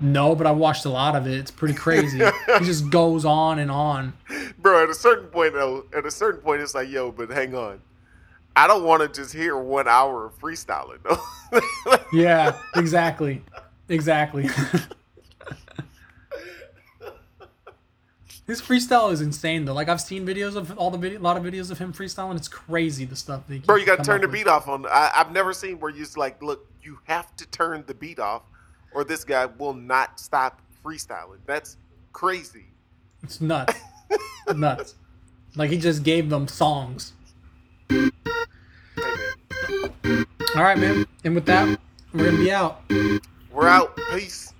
No, 0.00 0.34
but 0.34 0.46
I 0.46 0.52
watched 0.52 0.84
a 0.86 0.88
lot 0.88 1.14
of 1.14 1.26
it. 1.26 1.34
It's 1.34 1.50
pretty 1.50 1.74
crazy. 1.74 2.18
he 2.58 2.64
just 2.64 2.88
goes 2.90 3.24
on 3.24 3.58
and 3.58 3.70
on. 3.70 4.14
Bro, 4.58 4.84
at 4.84 4.88
a 4.88 4.94
certain 4.94 5.28
point 5.28 5.52
though, 5.52 5.84
at 5.94 6.06
a 6.06 6.10
certain 6.10 6.40
point 6.40 6.62
it's 6.62 6.74
like, 6.74 6.88
yo, 6.88 7.12
but 7.12 7.30
hang 7.30 7.54
on. 7.54 7.80
I 8.56 8.66
don't 8.66 8.84
want 8.84 9.02
to 9.02 9.20
just 9.20 9.34
hear 9.34 9.56
one 9.56 9.88
hour 9.88 10.26
of 10.26 10.38
freestyling 10.38 10.98
though. 11.02 11.20
Yeah, 12.12 12.56
exactly. 12.74 13.42
Exactly. 13.88 14.48
His 18.50 18.60
freestyle 18.60 19.12
is 19.12 19.20
insane 19.20 19.64
though. 19.64 19.74
Like 19.74 19.88
I've 19.88 20.00
seen 20.00 20.26
videos 20.26 20.56
of 20.56 20.76
all 20.76 20.90
the 20.90 20.98
video, 20.98 21.20
a 21.20 21.22
lot 21.22 21.36
of 21.36 21.44
videos 21.44 21.70
of 21.70 21.78
him 21.78 21.92
freestyling. 21.92 22.34
It's 22.34 22.48
crazy 22.48 23.04
the 23.04 23.14
stuff 23.14 23.46
that 23.46 23.54
he 23.54 23.60
Bro, 23.60 23.76
you 23.76 23.86
got 23.86 23.98
to 23.98 24.02
turn 24.02 24.22
the 24.22 24.26
with. 24.26 24.34
beat 24.34 24.48
off 24.48 24.66
on. 24.66 24.86
I, 24.86 25.12
I've 25.14 25.30
never 25.30 25.52
seen 25.52 25.78
where 25.78 25.88
you 25.88 26.00
just 26.00 26.16
like, 26.16 26.42
look, 26.42 26.68
you 26.82 26.98
have 27.04 27.36
to 27.36 27.46
turn 27.46 27.84
the 27.86 27.94
beat 27.94 28.18
off, 28.18 28.42
or 28.92 29.04
this 29.04 29.22
guy 29.22 29.46
will 29.46 29.72
not 29.72 30.18
stop 30.18 30.60
freestyling. 30.84 31.38
That's 31.46 31.76
crazy. 32.12 32.66
It's 33.22 33.40
nuts, 33.40 33.78
nuts. 34.56 34.96
Like 35.54 35.70
he 35.70 35.78
just 35.78 36.02
gave 36.02 36.28
them 36.28 36.48
songs. 36.48 37.12
Hey. 37.88 38.10
All 40.56 40.64
right, 40.64 40.76
man. 40.76 41.06
And 41.22 41.36
with 41.36 41.46
that, 41.46 41.78
we're 42.12 42.24
gonna 42.24 42.36
be 42.36 42.50
out. 42.50 42.82
We're 43.52 43.68
out. 43.68 43.96
Peace. 44.10 44.52